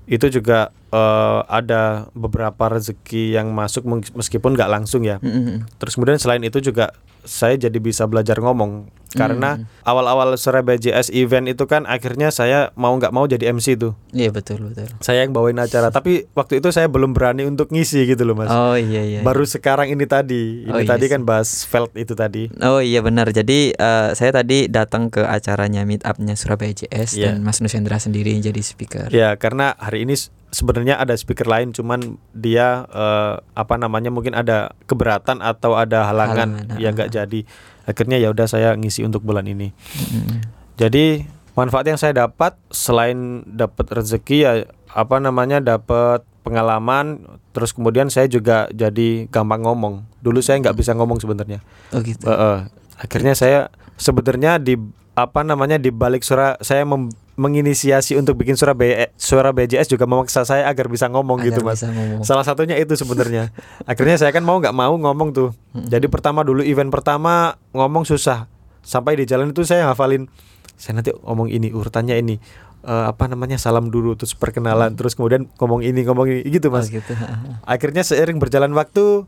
Itu 0.07 0.29
juga 0.29 0.71
eh, 0.93 1.41
ada 1.49 1.83
beberapa 2.13 2.69
rezeki 2.69 3.35
yang 3.35 3.51
masuk 3.51 3.83
meskipun 4.13 4.53
nggak 4.53 4.71
langsung 4.71 5.03
ya. 5.03 5.17
Mm-mm. 5.19 5.65
Terus 5.77 5.97
kemudian 5.97 6.17
selain 6.17 6.41
itu 6.41 6.61
juga 6.61 6.93
saya 7.23 7.55
jadi 7.57 7.79
bisa 7.79 8.03
belajar 8.05 8.35
ngomong 8.37 8.91
karena 9.13 9.55
Hmm. 9.55 9.69
awal-awal 9.85 10.35
Surabaya 10.35 10.75
JS 10.75 11.13
event 11.13 11.47
itu 11.47 11.65
kan 11.65 11.87
akhirnya 11.87 12.29
saya 12.29 12.73
mau 12.75 12.91
nggak 12.93 13.13
mau 13.13 13.25
jadi 13.25 13.47
MC 13.49 13.77
tuh. 13.77 13.93
Iya 14.11 14.33
betul 14.33 14.59
betul. 14.65 14.91
Saya 14.99 15.23
yang 15.23 15.31
bawain 15.31 15.55
acara, 15.55 15.93
tapi 15.93 16.27
waktu 16.33 16.59
itu 16.59 16.73
saya 16.73 16.89
belum 16.89 17.13
berani 17.13 17.45
untuk 17.45 17.71
ngisi 17.71 18.03
gitu 18.05 18.25
loh 18.25 18.35
mas. 18.35 18.49
Oh 18.49 18.75
iya 18.75 19.05
iya. 19.05 19.21
Baru 19.21 19.45
sekarang 19.45 19.87
ini 19.87 20.03
tadi, 20.03 20.65
ini 20.65 20.73
Oh, 20.73 20.81
iya 20.81 20.89
tadi 20.89 21.07
kan 21.07 21.23
bahas 21.23 21.63
Felt 21.63 21.95
itu 21.95 22.13
tadi. 22.13 22.51
Oh 22.59 22.81
iya 22.81 22.99
benar. 22.99 23.31
Jadi 23.31 23.71
eh, 23.71 24.09
saya 24.13 24.33
tadi 24.33 24.67
datang 24.67 25.07
ke 25.07 25.23
acaranya 25.23 25.85
meet 25.85 26.03
up-nya 26.03 26.35
Surabaya 26.35 26.75
JS 26.75 27.15
Iya. 27.15 27.31
dan 27.31 27.45
Mas 27.45 27.61
Nusendra 27.61 27.97
sendiri 27.97 28.33
yang 28.33 28.43
jadi 28.43 28.59
speaker. 28.59 29.07
Ya 29.13 29.37
karena 29.37 29.77
hari 29.77 30.03
ini 30.03 30.17
sebenarnya 30.53 31.01
ada 31.01 31.17
speaker 31.17 31.49
lain, 31.49 31.73
cuman 31.73 32.21
dia 32.37 32.85
eh, 32.93 33.35
apa 33.41 33.75
namanya 33.81 34.13
mungkin 34.13 34.37
ada 34.37 34.77
keberatan 34.85 35.41
atau 35.41 35.75
ada 35.75 36.07
halangan, 36.07 36.61
Halangan, 36.63 36.79
yang 36.79 36.93
ah. 36.95 36.97
nggak 37.03 37.11
jadi. 37.11 37.41
Akhirnya 37.89 38.21
ya 38.21 38.31
udah 38.31 38.47
saya 38.47 38.77
ngisi 38.77 39.03
untuk 39.03 39.25
bulan 39.25 39.49
ini. 39.49 39.73
Mm-mm. 39.73 40.45
Jadi 40.77 41.27
manfaat 41.59 41.89
yang 41.89 41.99
saya 41.99 42.29
dapat 42.29 42.55
selain 42.71 43.43
dapat 43.49 43.91
rezeki 43.91 44.39
ya 44.39 44.53
apa 44.93 45.17
namanya 45.19 45.59
dapat 45.59 46.23
pengalaman 46.45 47.25
terus 47.57 47.73
kemudian 47.73 48.13
saya 48.13 48.29
juga 48.29 48.69
jadi 48.71 49.27
gampang 49.33 49.65
ngomong. 49.65 50.05
Dulu 50.21 50.39
saya 50.45 50.61
nggak 50.61 50.77
bisa 50.77 50.93
ngomong 50.95 51.19
sebenarnya. 51.19 51.65
Oh 51.97 52.05
gitu. 52.05 52.29
Eh, 52.29 52.33
eh. 52.33 52.59
akhirnya 53.01 53.35
saya 53.35 53.73
sebenarnya 53.97 54.61
di 54.63 54.77
apa 55.13 55.45
namanya 55.45 55.77
di 55.77 55.93
balik 55.93 56.25
suara 56.25 56.57
saya 56.65 56.89
mem- 56.89 57.13
menginisiasi 57.33 58.13
untuk 58.15 58.37
bikin 58.37 58.55
Surabaya 58.55 59.09
suara 59.17 59.51
BJS 59.51 59.89
juga 59.89 60.05
memaksa 60.05 60.45
saya 60.45 60.69
agar 60.69 60.87
bisa 60.87 61.09
ngomong 61.09 61.41
Agar 61.41 61.49
gitu 61.49 61.61
mas. 61.65 61.81
ngomong. 61.81 62.21
Salah 62.23 62.45
satunya 62.45 62.77
itu 62.77 62.93
sebenarnya. 62.93 63.49
Akhirnya 63.83 64.21
saya 64.21 64.31
kan 64.31 64.45
mau 64.45 64.61
nggak 64.61 64.73
mau 64.73 64.93
ngomong 64.93 65.33
tuh. 65.33 65.51
Jadi 65.73 66.07
pertama 66.07 66.45
dulu 66.45 66.61
event 66.61 66.93
pertama 66.93 67.57
ngomong 67.73 68.05
susah. 68.05 68.47
Sampai 68.83 69.17
di 69.17 69.25
jalan 69.25 69.51
itu 69.51 69.65
saya 69.65 69.89
hafalin. 69.89 70.29
Saya 70.77 71.01
nanti 71.01 71.15
ngomong 71.15 71.49
ini 71.49 71.73
urutannya 71.73 72.21
ini. 72.21 72.37
Eh, 72.83 73.05
apa 73.07 73.31
namanya 73.31 73.57
salam 73.57 73.89
dulu 73.89 74.19
terus 74.19 74.35
perkenalan 74.35 74.91
terus 74.93 75.15
kemudian 75.15 75.47
ngomong 75.55 75.87
ini 75.87 76.03
ngomong 76.03 76.27
ini 76.27 76.43
gitu 76.51 76.67
Oh 76.69 76.75
mas. 76.75 76.91
gitu. 76.91 77.15
Akhirnya 77.63 78.03
seiring 78.03 78.43
berjalan 78.43 78.75
waktu 78.75 79.23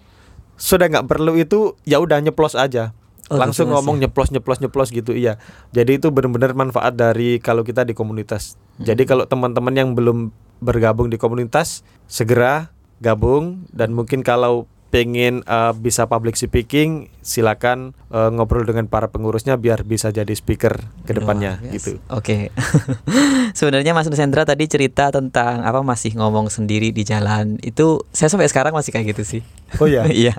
sudah 0.55 0.87
nggak 0.87 1.07
perlu 1.07 1.39
itu 1.39 1.79
ya 1.83 2.03
udah 2.03 2.19
nyeplos 2.19 2.59
aja. 2.59 2.91
Oh, 3.33 3.41
Langsung 3.41 3.73
ngomong 3.73 4.05
nyeplos 4.05 4.29
nyeplos 4.29 4.61
nyeplos 4.61 4.93
gitu 4.93 5.17
iya. 5.17 5.41
Jadi 5.73 5.97
itu 5.97 6.13
benar-benar 6.13 6.53
manfaat 6.53 6.93
dari 6.93 7.41
kalau 7.41 7.65
kita 7.65 7.81
di 7.89 7.97
komunitas. 7.97 8.61
Jadi 8.77 9.09
kalau 9.09 9.25
teman-teman 9.25 9.73
yang 9.73 9.97
belum 9.97 10.29
bergabung 10.61 11.09
di 11.09 11.17
komunitas 11.17 11.81
segera 12.05 12.69
gabung 13.01 13.65
dan 13.73 13.97
mungkin 13.97 14.21
kalau 14.21 14.69
pengen 14.95 15.43
eh, 15.43 15.73
bisa 15.75 16.07
public 16.07 16.39
speaking 16.39 17.11
silakan 17.19 17.91
eh, 18.15 18.31
ngobrol 18.31 18.63
dengan 18.63 18.87
para 18.87 19.11
pengurusnya 19.11 19.59
biar 19.59 19.83
bisa 19.83 20.15
jadi 20.15 20.31
speaker 20.31 20.79
ke 21.03 21.11
depannya 21.11 21.59
Luar 21.59 21.67
biasa. 21.67 21.75
gitu. 21.75 21.91
Oke. 22.15 22.55
Sebenarnya 23.59 23.91
Mas 23.91 24.07
Nusendra 24.07 24.47
tadi 24.47 24.67
cerita 24.67 25.11
tentang 25.11 25.63
apa 25.63 25.83
masih 25.83 26.15
ngomong 26.15 26.47
sendiri 26.47 26.95
di 26.95 27.03
jalan. 27.03 27.59
Itu 27.59 28.07
saya 28.15 28.31
sampai 28.31 28.47
sekarang 28.47 28.71
masih 28.71 28.95
kayak 28.95 29.17
gitu 29.17 29.23
sih. 29.27 29.43
Oh 29.83 29.91
ya. 29.91 30.07
Iya. 30.15 30.37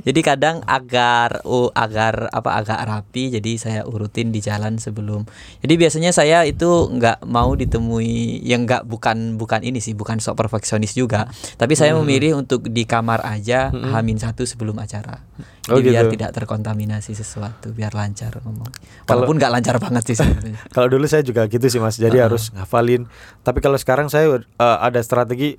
jadi 0.00 0.20
kadang 0.24 0.64
agar 0.64 1.44
oh, 1.44 1.68
agar 1.76 2.32
apa 2.32 2.56
agak 2.56 2.80
rapi 2.80 3.28
jadi 3.28 3.52
saya 3.60 3.80
urutin 3.84 4.32
di 4.32 4.40
jalan 4.40 4.80
sebelum. 4.80 5.28
Jadi 5.60 5.74
biasanya 5.76 6.14
saya 6.14 6.48
itu 6.48 6.64
nggak 6.88 7.26
mau 7.26 7.52
ditemui 7.52 8.40
yang 8.40 8.64
nggak 8.64 8.88
bukan 8.88 9.36
bukan 9.36 9.60
ini 9.60 9.82
sih, 9.82 9.92
bukan 9.92 10.22
sok 10.22 10.40
perfeksionis 10.40 10.96
juga. 10.96 11.28
Tapi 11.60 11.74
saya 11.74 11.92
Hmm. 11.92 12.06
memilih 12.06 12.38
untuk 12.38 12.64
di 12.64 12.86
kamar 12.86 13.20
aja 13.20 13.73
Hamin 13.82 14.14
satu 14.16 14.44
sebelum 14.44 14.76
acara. 14.76 15.24
Oh, 15.66 15.80
Jadi 15.80 15.90
biar 15.90 16.06
gitu. 16.06 16.20
tidak 16.20 16.30
terkontaminasi 16.32 17.12
sesuatu, 17.12 17.72
biar 17.72 17.90
lancar 17.90 18.38
ngomong. 18.40 18.70
Walaupun 19.04 19.34
nggak 19.36 19.50
lancar 19.50 19.76
banget 19.80 20.02
sih 20.06 20.16
sebenarnya. 20.16 20.60
Kalau 20.76 20.86
dulu 20.86 21.04
saya 21.04 21.20
juga 21.20 21.48
gitu 21.48 21.66
sih 21.66 21.80
Mas. 21.80 21.96
Jadi 21.96 22.20
harus 22.20 22.52
ngafalin. 22.52 23.08
Tapi 23.40 23.58
kalau 23.58 23.74
sekarang 23.74 24.06
saya 24.06 24.30
eh, 24.36 24.44
ada 24.78 25.00
strategi 25.00 25.56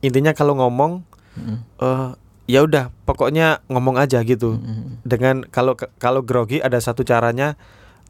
intinya 0.00 0.32
kalau 0.32 0.56
ngomong 0.56 1.04
Mm-mm. 1.36 1.58
eh 1.78 2.10
ya 2.46 2.62
udah 2.62 2.88
pokoknya 3.04 3.60
ngomong 3.66 3.96
aja 3.96 4.22
gitu. 4.22 4.56
Mm-mm. 4.56 5.02
Dengan 5.02 5.44
kalau 5.44 5.76
kalau 5.96 6.22
grogi 6.22 6.58
ada 6.58 6.78
satu 6.78 7.02
caranya 7.02 7.54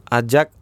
ajak 0.06 0.54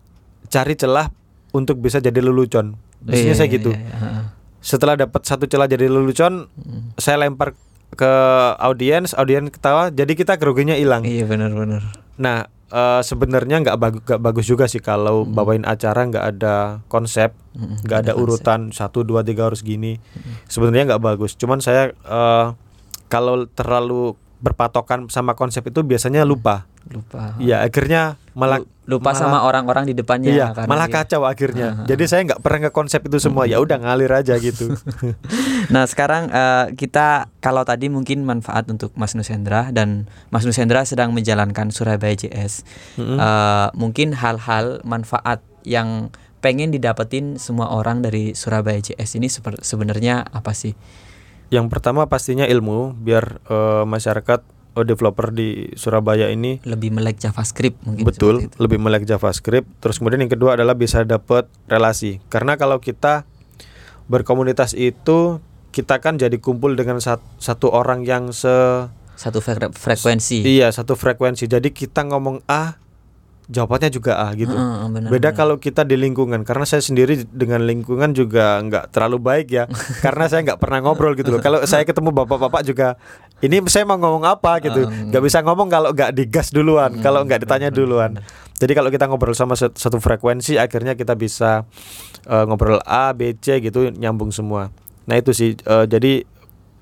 cari 0.46 0.74
celah 0.74 1.12
untuk 1.50 1.78
bisa 1.78 1.98
jadi 1.98 2.18
lelucon. 2.18 2.74
Biasanya 2.98 3.30
Iya, 3.30 3.36
saya 3.36 3.48
iya, 3.48 3.56
gitu. 3.60 3.70
iya, 3.70 3.84
iya, 3.84 3.96
heeh. 4.00 4.24
Setelah 4.64 4.96
dapat 4.96 5.20
satu 5.22 5.44
celah 5.44 5.68
jadi 5.68 5.92
lelucon, 5.92 6.48
Mm. 6.56 6.96
saya 6.96 7.20
lempar 7.20 7.52
ke 7.94 8.12
audiens, 8.58 9.12
audiens 9.12 9.48
ketawa, 9.48 9.88
jadi 9.88 10.12
kita 10.12 10.34
groginya 10.34 10.74
hilang. 10.74 11.02
Iya 11.02 11.24
benar-benar. 11.24 11.82
Nah, 12.14 12.44
eh, 12.68 13.00
sebenarnya 13.00 13.58
nggak 13.60 13.76
bagus 13.76 14.00
nggak 14.02 14.20
bagus 14.20 14.44
juga 14.44 14.64
sih 14.64 14.78
kalau 14.78 15.22
bawain 15.24 15.62
acara 15.62 16.04
nggak 16.04 16.26
ada 16.32 16.56
konsep, 16.86 17.34
nggak 17.54 17.98
ada 18.00 18.12
urutan 18.14 18.70
satu 18.70 19.00
dua 19.00 19.20
tiga 19.20 19.46
harus 19.46 19.60
gini. 19.60 19.98
Sebenarnya 20.44 20.92
nggak 20.92 21.02
bagus. 21.04 21.34
Cuman 21.34 21.58
saya 21.58 21.90
eh, 21.90 22.46
kalau 23.06 23.46
terlalu 23.48 24.14
berpatokan 24.36 25.08
sama 25.08 25.32
konsep 25.32 25.64
itu 25.64 25.80
biasanya 25.80 26.20
lupa. 26.22 26.68
lupa 26.84 27.32
Iya, 27.40 27.64
akhirnya 27.64 28.20
malah 28.36 28.60
Lu- 28.60 28.68
lupa 29.00 29.10
malah- 29.10 29.16
sama 29.16 29.38
orang-orang 29.40 29.88
di 29.88 29.96
depannya 29.96 30.28
Iya, 30.28 30.52
malah 30.68 30.84
dia- 30.84 31.00
kacau 31.00 31.24
akhirnya. 31.24 31.88
Jadi 31.88 32.04
saya 32.04 32.20
nggak 32.28 32.44
pernah 32.44 32.68
ke 32.68 32.70
konsep 32.70 33.00
itu 33.00 33.16
semua. 33.16 33.48
Ya 33.48 33.56
udah 33.56 33.80
ngalir 33.80 34.12
aja 34.12 34.36
gitu. 34.36 34.68
Nah 35.70 35.84
sekarang 35.88 36.28
eh, 36.28 36.66
kita 36.76 37.30
kalau 37.40 37.62
tadi 37.62 37.88
mungkin 37.88 38.26
manfaat 38.26 38.68
untuk 38.68 38.92
Mas 38.98 39.14
Nusendra 39.16 39.70
dan 39.70 40.10
Mas 40.28 40.44
Nusendra 40.44 40.84
sedang 40.84 41.12
menjalankan 41.14 41.70
Surabaya 41.70 42.16
JS. 42.16 42.66
Mm-mm. 43.00 43.16
Eh, 43.16 43.68
mungkin 43.78 44.12
hal-hal 44.16 44.82
manfaat 44.82 45.40
yang 45.64 46.12
pengen 46.44 46.68
didapetin 46.68 47.40
semua 47.40 47.72
orang 47.72 48.04
dari 48.04 48.36
Surabaya 48.36 48.80
JS 48.80 49.16
ini 49.16 49.28
sebenarnya 49.64 50.28
apa 50.28 50.52
sih? 50.52 50.76
Yang 51.48 51.72
pertama 51.72 52.04
pastinya 52.10 52.44
ilmu 52.44 52.92
biar 53.00 53.40
eh, 53.48 53.84
masyarakat 53.88 54.54
developer 54.82 55.30
di 55.30 55.70
Surabaya 55.78 56.26
ini 56.34 56.58
Lebih 56.66 56.90
melek 56.90 57.22
JavaScript 57.22 57.78
mungkin 57.86 58.02
betul 58.02 58.50
lebih 58.58 58.82
melek 58.82 59.06
JavaScript. 59.06 59.70
Terus 59.78 60.02
kemudian 60.02 60.26
yang 60.26 60.32
kedua 60.32 60.58
adalah 60.58 60.74
bisa 60.74 61.06
dapat 61.06 61.46
relasi. 61.70 62.18
Karena 62.26 62.58
kalau 62.58 62.82
kita 62.82 63.22
berkomunitas 64.10 64.74
itu 64.74 65.38
kita 65.74 65.98
kan 65.98 66.14
jadi 66.14 66.38
kumpul 66.38 66.72
dengan 66.72 66.96
sat- 66.96 67.18
satu 67.36 67.66
orang 67.68 68.00
yang 68.02 68.30
se 68.30 68.86
Satu 69.14 69.38
fre- 69.38 69.58
frekuensi. 69.70 70.42
iya 70.42 70.70
satu 70.70 70.94
frekuensi. 70.94 71.44
Jadi 71.44 71.70
kita 71.70 72.02
ngomong 72.04 72.42
A 72.44 72.78
jawabannya 73.44 73.86
juga 73.88 74.16
A 74.18 74.32
gitu. 74.32 74.50
Heeh, 74.50 74.86
benar, 74.88 75.08
Beda 75.08 75.30
kalau 75.30 75.54
kita 75.56 75.82
di 75.82 75.94
lingkungan 75.94 76.42
karena 76.42 76.64
saya 76.64 76.80
sendiri 76.80 77.28
dengan 77.28 77.60
lingkungan 77.62 78.10
juga 78.10 78.56
nggak 78.58 78.88
terlalu 78.88 79.18
baik 79.20 79.46
ya 79.50 79.64
karena 80.04 80.24
saya 80.26 80.40
nggak 80.44 80.56
pernah 80.56 80.80
ngobrol 80.80 81.12
gitu 81.12 81.28
loh. 81.28 81.38
Kalau 81.38 81.60
saya 81.62 81.82
ketemu 81.82 82.14
bapak-bapak 82.14 82.64
juga 82.64 82.96
ini 83.38 83.60
saya 83.68 83.84
mau 83.84 83.94
ngomong 83.94 84.24
apa 84.24 84.58
gitu 84.60 84.82
Hmm. 84.82 85.10
nggak 85.10 85.22
bisa 85.22 85.42
ngomong 85.42 85.68
kalau 85.68 85.90
nggak 85.90 86.10
digas 86.10 86.48
duluan 86.48 86.96
kalau 86.98 87.20
nggak 87.22 87.44
ditanya 87.44 87.68
duluan. 87.68 88.16
Jadi 88.54 88.72
kalau 88.72 88.88
kita 88.88 89.04
ngobrol 89.04 89.34
sama 89.34 89.54
sat- 89.54 89.74
satu 89.74 89.98
frekuensi 89.98 90.56
akhirnya 90.56 90.94
kita 90.94 91.12
bisa 91.12 91.68
eh, 92.24 92.44
ngobrol 92.44 92.80
A 92.80 93.12
B 93.12 93.36
C 93.36 93.60
gitu 93.60 93.90
nyambung 93.90 94.30
semua. 94.30 94.72
Nah 95.04 95.16
itu 95.16 95.30
sih 95.30 95.54
eh, 95.54 95.86
jadi 95.86 96.24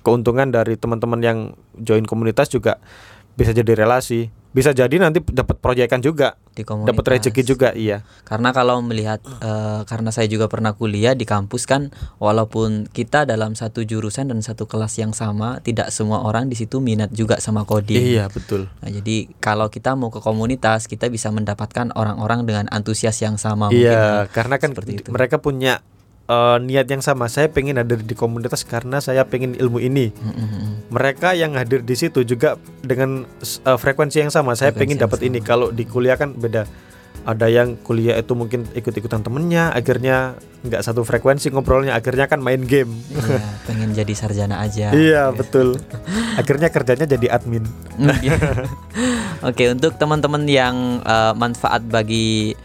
keuntungan 0.02 0.50
dari 0.50 0.74
teman-teman 0.74 1.20
yang 1.22 1.38
join 1.78 2.02
komunitas 2.04 2.50
juga 2.50 2.82
bisa 3.32 3.50
jadi 3.50 3.72
relasi. 3.74 4.28
Bisa 4.52 4.76
jadi 4.76 4.92
nanti 5.00 5.24
dapat 5.24 5.56
proyekan 5.64 6.04
juga, 6.04 6.37
di 6.52 6.61
komunitas. 6.61 6.92
dapat 6.92 7.04
rezeki 7.16 7.40
juga, 7.40 7.72
iya. 7.72 8.04
Karena 8.28 8.52
kalau 8.52 8.85
melihat 8.85 9.24
eh, 9.24 9.80
karena 9.88 10.12
saya 10.12 10.28
juga 10.28 10.44
pernah 10.44 10.76
kuliah 10.76 11.16
di 11.16 11.24
kampus 11.24 11.64
kan 11.64 11.88
walaupun 12.20 12.85
kita 12.92 13.24
dalam 13.24 13.56
satu 13.56 13.80
jurusan 13.80 14.28
dan 14.28 14.44
satu 14.44 14.68
kelas 14.68 15.00
yang 15.00 15.16
sama, 15.16 15.64
tidak 15.64 15.88
semua 15.88 16.20
orang 16.20 16.52
di 16.52 16.61
situ 16.61 16.85
minat 16.85 17.08
juga 17.16 17.40
sama 17.40 17.64
coding. 17.64 18.04
Iya 18.20 18.28
betul. 18.28 18.68
Nah, 18.85 18.92
jadi 18.92 19.32
kalau 19.40 19.72
kita 19.72 19.96
mau 19.96 20.12
ke 20.12 20.20
komunitas, 20.20 20.85
kita 20.85 21.08
bisa 21.08 21.32
mendapatkan 21.32 21.88
orang-orang 21.96 22.44
dengan 22.44 22.68
antusias 22.68 23.16
yang 23.24 23.40
sama 23.40 23.72
Iya, 23.72 24.28
mungkin. 24.28 24.37
karena 24.37 24.54
kan 24.61 24.68
seperti 24.76 24.92
itu. 25.00 25.08
mereka 25.08 25.40
punya 25.40 25.80
eh, 26.33 26.57
niat 26.64 26.88
yang 26.88 27.05
sama. 27.05 27.29
Saya 27.29 27.53
pengen 27.53 27.77
hadir 27.77 28.01
di 28.01 28.16
komunitas 28.16 28.64
karena 28.64 28.99
saya 29.05 29.29
pengen 29.29 29.53
ilmu 29.53 29.79
ini. 29.79 30.09
Mm, 30.16 30.33
mm, 30.33 30.49
mm. 30.49 30.73
Mereka 30.88 31.37
yang 31.37 31.53
hadir 31.61 31.85
di 31.85 31.92
situ 31.92 32.25
juga 32.25 32.57
dengan 32.81 33.29
eh, 33.45 33.79
frekuensi 33.79 34.25
yang 34.25 34.33
sama. 34.33 34.57
Saya 34.57 34.73
Frekuensi 34.73 34.81
pengen 34.81 34.99
dapat 35.05 35.21
ini. 35.29 35.38
Kalau 35.45 35.68
di 35.68 35.85
kuliah 35.85 36.16
kan 36.16 36.33
beda. 36.33 36.64
Ada 37.23 37.47
yang 37.47 37.79
kuliah 37.87 38.18
itu 38.18 38.35
mungkin 38.35 38.66
ikut-ikutan 38.75 39.23
temennya, 39.23 39.71
akhirnya 39.71 40.35
nggak 40.66 40.83
satu 40.83 41.07
frekuensi 41.07 41.55
ngobrolnya, 41.55 41.95
akhirnya 41.95 42.27
kan 42.27 42.42
main 42.42 42.66
game. 42.66 42.90
Iya, 43.14 43.47
pengen 43.62 43.95
jadi 43.95 44.11
sarjana 44.11 44.59
aja. 44.59 44.90
iya 44.90 45.31
betul. 45.31 45.79
akhirnya 46.40 46.66
kerjanya 46.75 47.07
jadi 47.07 47.31
admin. 47.31 47.62
Iya. 48.27 48.35
Oke, 49.47 49.71
untuk 49.71 49.95
teman-teman 50.03 50.51
yang 50.51 50.99
eh, 51.07 51.33
manfaat 51.38 51.87
bagi 51.87 52.59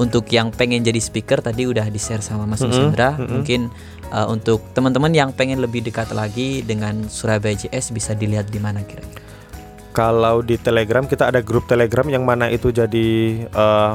untuk 0.00 0.24
yang 0.32 0.48
pengen 0.48 0.80
jadi 0.80 0.96
speaker 0.96 1.44
tadi 1.44 1.68
udah 1.68 1.84
di-share 1.92 2.24
sama 2.24 2.48
Mas 2.48 2.64
Mm-mm, 2.64 2.72
Nusendra. 2.72 3.20
mm-mm. 3.20 3.28
Mungkin 3.28 3.60
eh, 4.08 4.26
untuk 4.32 4.64
teman-teman 4.72 5.12
yang 5.12 5.30
pengen 5.36 5.60
lebih 5.60 5.84
dekat 5.84 6.08
lagi 6.16 6.64
dengan 6.64 7.04
Surabaya 7.12 7.52
JS 7.52 7.92
bisa 7.92 8.16
dilihat 8.16 8.48
di 8.48 8.56
mana 8.56 8.80
kira-kira. 8.80 9.20
Kalau 9.92 10.40
di 10.40 10.56
Telegram 10.56 11.04
kita 11.04 11.28
ada 11.28 11.44
grup 11.44 11.68
Telegram 11.68 12.06
yang 12.08 12.24
mana 12.24 12.48
itu 12.48 12.72
jadi 12.72 13.08
eh, 13.44 13.94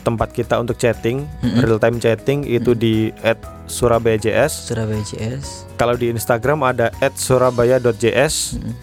tempat 0.00 0.32
kita 0.32 0.60
untuk 0.60 0.76
chatting, 0.76 1.24
Mm-mm. 1.40 1.60
real 1.64 1.80
time 1.80 1.96
chatting 1.96 2.44
itu 2.44 2.76
di 2.76 3.08
@surabayajs. 3.64 4.68
Surabaya 4.68 5.00
JS. 5.04 5.68
Kalau 5.76 5.96
di 5.96 6.12
Instagram 6.12 6.60
ada 6.64 6.92
@surabaya.js. 7.00 8.60
Mm-mm. 8.60 8.74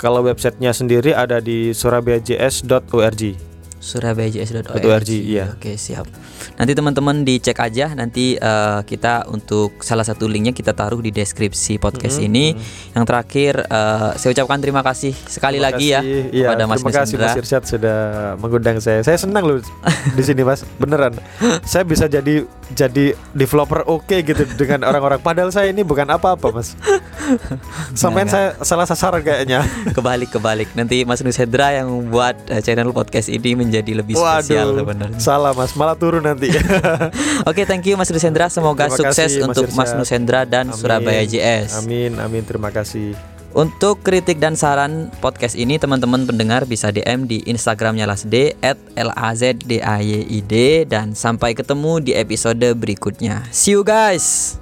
Kalau 0.00 0.24
websitenya 0.24 0.72
sendiri 0.72 1.12
ada 1.12 1.44
di 1.44 1.76
surabayajs.org. 1.76 3.49
surabaya.js.org. 3.80 4.84
.org, 4.84 5.08
iya. 5.08 5.56
Oke, 5.56 5.80
siap. 5.80 6.04
Nanti 6.60 6.72
teman-teman 6.76 7.24
dicek 7.24 7.56
aja 7.56 7.96
nanti 7.96 8.36
eh, 8.36 8.80
kita 8.84 9.24
untuk 9.32 9.80
salah 9.80 10.04
satu 10.04 10.28
linknya 10.28 10.52
kita 10.52 10.76
taruh 10.76 11.00
di 11.00 11.08
deskripsi 11.08 11.80
podcast 11.80 12.20
Mhm, 12.20 12.26
ini. 12.28 12.46
Yang 12.92 13.04
terakhir 13.08 13.54
eh, 13.64 14.10
saya 14.20 14.30
ucapkan 14.36 14.60
terima 14.60 14.84
kasih 14.84 15.16
sekali 15.16 15.56
Terima 15.56 15.72
lagi 15.72 15.86
ya 15.88 16.00
kasih. 16.04 16.20
Iya, 16.30 16.46
kepada 16.52 16.64
Mas 16.68 16.78
terima 16.78 16.92
kasih. 16.92 17.16
Mas 17.16 17.36
Irsyad 17.40 17.64
sudah 17.64 17.98
mengundang 18.36 18.76
saya. 18.78 19.00
Saya 19.00 19.16
senang 19.16 19.48
loh 19.48 19.58
di 20.12 20.22
sini 20.22 20.44
Mas, 20.44 20.62
beneran. 20.76 21.16
Saya 21.70 21.88
bisa 21.88 22.04
jadi 22.04 22.44
jadi 22.74 23.18
developer 23.34 23.82
oke 23.86 24.16
gitu 24.22 24.42
dengan 24.54 24.86
orang-orang. 24.86 25.18
Padahal 25.18 25.50
saya 25.50 25.70
ini 25.74 25.82
bukan 25.82 26.06
apa-apa 26.06 26.54
Mas. 26.54 26.78
Sampai 27.94 28.26
Nggak, 28.26 28.32
saya 28.32 28.48
salah 28.62 28.86
sasaran 28.86 29.22
kayaknya. 29.22 29.62
kebalik 29.96 30.30
kebalik 30.34 30.68
nanti 30.78 31.02
Mas 31.02 31.22
Nusendra 31.22 31.74
yang 31.74 31.90
membuat 31.90 32.38
eh, 32.50 32.62
channel 32.62 32.90
podcast 32.94 33.30
ini 33.30 33.58
menjadi 33.58 33.98
lebih 33.98 34.14
spesial 34.14 34.74
Waduh, 34.74 34.80
sebenarnya. 34.86 35.18
salah 35.18 35.52
Mas, 35.54 35.72
malah 35.74 35.96
turun 35.98 36.22
nanti. 36.24 36.50
Oke, 37.50 37.66
thank 37.66 37.86
you 37.86 37.98
Mas 37.98 38.10
Nusendra. 38.10 38.46
Semoga 38.50 38.86
Terima 38.86 38.98
sukses 38.98 39.30
kasih, 39.34 39.46
Mas 39.46 39.48
untuk 39.56 39.66
Mas. 39.74 39.90
Nusendra 39.94 40.46
dan 40.46 40.70
Amin. 40.70 40.78
Surabaya 40.78 41.22
JS. 41.26 41.82
Amin, 41.82 42.18
amin. 42.18 42.42
Terima 42.46 42.70
kasih. 42.70 43.39
Untuk 43.50 44.06
kritik 44.06 44.38
dan 44.38 44.54
saran 44.54 45.10
podcast 45.18 45.58
ini 45.58 45.74
teman-teman 45.74 46.22
pendengar 46.22 46.62
bisa 46.70 46.94
DM 46.94 47.26
di 47.26 47.42
Instagramnya 47.50 48.06
Lasd 48.06 48.30
@lazdayid 48.94 50.54
dan 50.86 51.18
sampai 51.18 51.58
ketemu 51.58 51.98
di 51.98 52.12
episode 52.14 52.62
berikutnya. 52.78 53.42
See 53.50 53.74
you 53.74 53.82
guys. 53.82 54.54